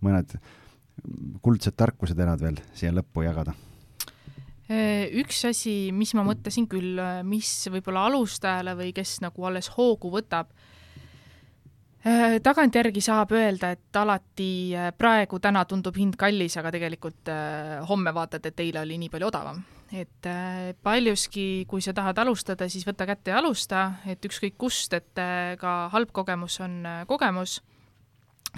[0.05, 0.37] mõned
[1.45, 3.57] kuldsed tarkuseterad veel siia lõppu jagada?
[4.65, 6.97] üks asi, mis ma mõtlesin küll,
[7.29, 10.74] mis võib-olla alustajale või kes nagu alles hoogu võtab, Äh,
[12.45, 18.13] tagantjärgi saab öelda, et alati äh, praegu, täna tundub hind kallis, aga tegelikult äh, homme
[18.15, 19.63] vaatad, et eile oli nii palju odavam.
[19.95, 20.27] et
[20.83, 25.21] paljuski, kui sa tahad alustada, siis võta kätte ja alusta, et ükskõik kust, et
[25.61, 27.61] ka halb kogemus on kogemus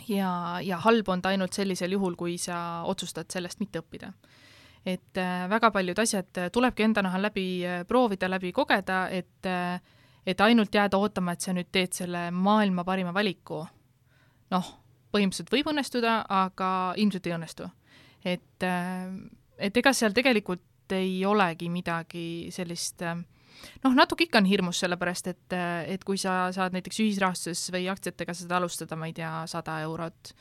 [0.08, 0.30] ja,
[0.64, 4.14] ja halb on ta ainult sellisel juhul, kui sa otsustad sellest mitte õppida.
[4.86, 5.20] et
[5.50, 9.50] väga paljud asjad tulebki enda nahal läbi proovida, läbi kogeda, et
[10.26, 13.62] et ainult jääda ootama, et sa nüüd teed selle maailma parima valiku,
[14.50, 14.72] noh,
[15.14, 16.70] põhimõtteliselt võib õnnestuda, aga
[17.00, 17.70] ilmselt ei õnnestu.
[18.24, 19.06] et, äh,
[19.58, 23.02] et ega seal tegelikult ei olegi midagi sellist
[23.84, 25.56] noh, natuke ikka on hirmus, sellepärast et,
[25.88, 30.32] et kui sa saad näiteks ühisrahastuses või aktsiatega seda alustada, ma ei tea, sada eurot,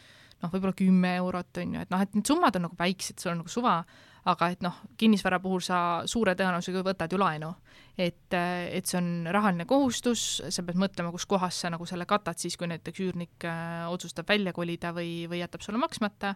[0.43, 3.33] noh, võib-olla kümme eurot, on ju, et noh, et need summad on nagu väiksed, sul
[3.33, 3.79] on nagu suva,
[4.25, 5.79] aga et noh, kinnisvara puhul sa
[6.09, 7.51] suure tõenäosusega võtad ju laenu.
[7.97, 12.39] et, et see on rahaline kohustus, sa pead mõtlema, kus kohas sa nagu selle katad
[12.41, 16.35] siis, kui näiteks üürnik äh, otsustab välja kolida või, või jätab sulle maksmata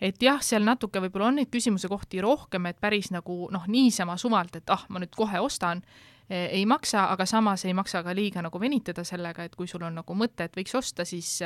[0.00, 4.16] et jah, seal natuke võib-olla on neid küsimuse kohti rohkem, et päris nagu noh, niisama
[4.18, 5.82] suvalt, et ah, ma nüüd kohe ostan,
[6.28, 9.84] e, ei maksa, aga samas ei maksa ka liiga nagu venitada sellega, et kui sul
[9.86, 11.36] on nagu mõte, et võiks osta, siis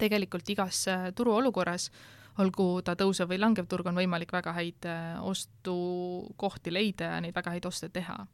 [0.00, 1.90] tegelikult igas turuolukorras
[2.42, 7.36] olgu ta tõusev või langev turg, on võimalik väga häid äh, ostukohti leida ja neid
[7.36, 8.26] väga häid oste teha.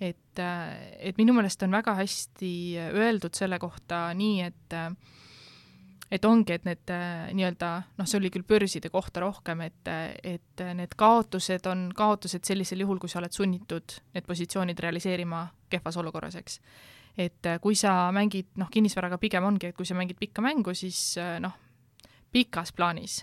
[0.00, 2.52] et, äh, et minu meelest on väga hästi
[2.94, 4.90] öeldud selle kohta nii, et äh,
[6.10, 6.90] et ongi, et need
[7.36, 9.90] nii-öelda, noh, see oli küll börside kohta rohkem, et,
[10.24, 16.00] et need kaotused on kaotused sellisel juhul, kui sa oled sunnitud need positsioonid realiseerima kehvas
[16.00, 16.62] olukorras, eks.
[17.20, 21.18] et kui sa mängid, noh, kinnisvaraga pigem ongi, et kui sa mängid pikka mängu, siis
[21.44, 21.60] noh,
[22.32, 23.22] pikas plaanis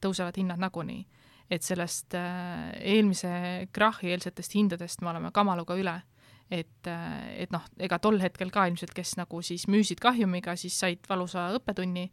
[0.00, 1.06] tõusevad hinnad nagunii.
[1.50, 6.02] et sellest äh, eelmise krahhi eelsetest hindadest me oleme kamaluga üle.
[6.50, 10.78] et, äh, et noh, ega tol hetkel ka ilmselt, kes nagu siis müüsid kahjumiga, siis
[10.80, 12.10] said valusa õppetunni,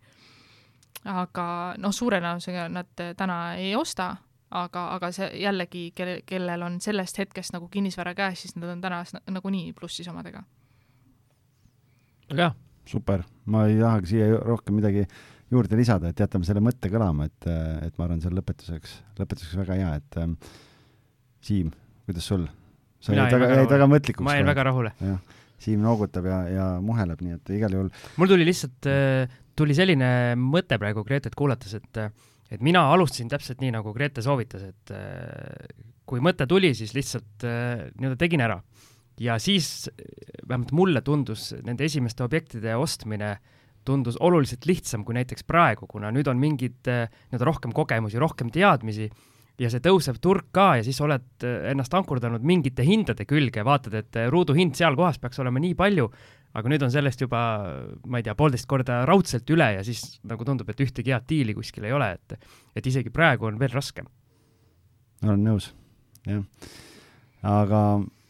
[1.06, 4.16] aga noh, suure tõenäosusega nad täna ei osta,
[4.52, 8.82] aga, aga see jällegi, kelle, kellel on sellest hetkest nagu kinnisvara käes, siis nad on
[8.82, 10.44] täna nagunii plussis omadega.
[12.30, 12.56] väga hea.
[12.86, 15.08] super, ma ei tahagi siia rohkem midagi
[15.52, 17.50] juurde lisada, et jätame selle mõtte kõlama, et,
[17.88, 20.36] et ma arvan, see on lõpetuseks, lõpetuseks väga hea, et ähm,
[21.48, 21.72] Siim,
[22.08, 22.48] kuidas sul?
[23.04, 24.26] sa jäid väga, jäid väga mõtlikuks.
[24.26, 24.92] ma jäin väga rahule.
[25.62, 30.10] Siim noogutab ja, ja muheleb, nii et igal juhul mul tuli lihtsalt, äh, tuli selline
[30.42, 32.02] mõte praegu Gretet kuulates, et
[32.48, 35.70] et mina alustasin täpselt nii, nagu Grete soovitas, et äh,
[36.08, 38.62] kui mõte tuli, siis lihtsalt äh, nii-öelda tegin ära.
[39.20, 39.90] ja siis
[40.48, 43.57] vähemalt mulle tundus nende esimeste objektide ostmine äh,
[43.88, 48.52] tundus oluliselt lihtsam kui näiteks praegu, kuna nüüd on mingid eh, nii-öelda rohkem kogemusi, rohkem
[48.54, 49.10] teadmisi
[49.58, 53.96] ja see tõusev turg ka ja siis oled eh, ennast ankurdanud mingite hindade külge, vaatad,
[54.02, 56.10] et eh, ruuduhind seal kohas peaks olema nii palju,
[56.58, 57.42] aga nüüd on sellest juba,
[58.08, 61.56] ma ei tea, poolteist korda raudselt üle ja siis nagu tundub, et ühtegi head diili
[61.58, 62.38] kuskil ei ole, et
[62.78, 64.06] et isegi praegu on veel raskem.
[65.26, 65.72] olen nõus,
[66.26, 66.44] jah.
[67.42, 67.82] aga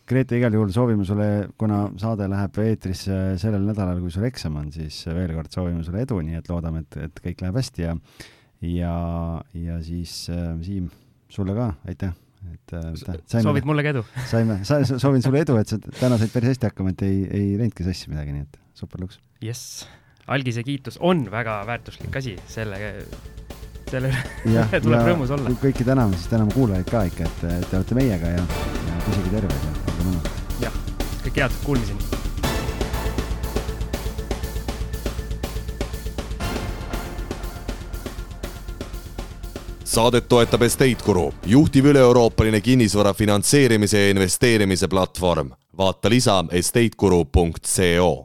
[0.07, 4.69] Grete, igal juhul soovime sulle, kuna saade läheb eetrisse sellel nädalal, kui sul eksam on,
[4.71, 7.97] siis veel kord soovime sulle edu, nii et loodame, et, et kõik läheb hästi ja
[8.61, 8.93] ja,
[9.53, 10.87] ja siis äh, Siim,
[11.29, 12.15] sulle ka aitäh
[12.53, 14.03] et äh, saime, soovid mulle ka edu?
[14.29, 17.47] saime sa,, soovin sulle edu, et sa täna said päris hästi hakkama, et ei, ei
[17.59, 19.19] läinudki sassi midagi, nii et super luks.
[19.43, 19.83] jess,
[20.27, 22.79] algise kiitus on väga väärtuslik asi, selle
[23.87, 24.11] selle
[24.47, 25.53] üle tuleb rõõmus olla.
[25.61, 28.47] kõiki täname, siis täname kuulajaid ka ikka, et, te olete meiega ja,
[28.87, 30.31] ja püsige terved ja mõnusad.
[30.61, 30.73] jah,
[31.23, 32.17] kõike head, kuulmiseni.
[39.97, 45.49] saadet toetab Estate Guru, juhtiv üle-euroopaline kinnisvara finantseerimise ja investeerimise platvorm.
[45.77, 48.15] vaata lisa estateguru.co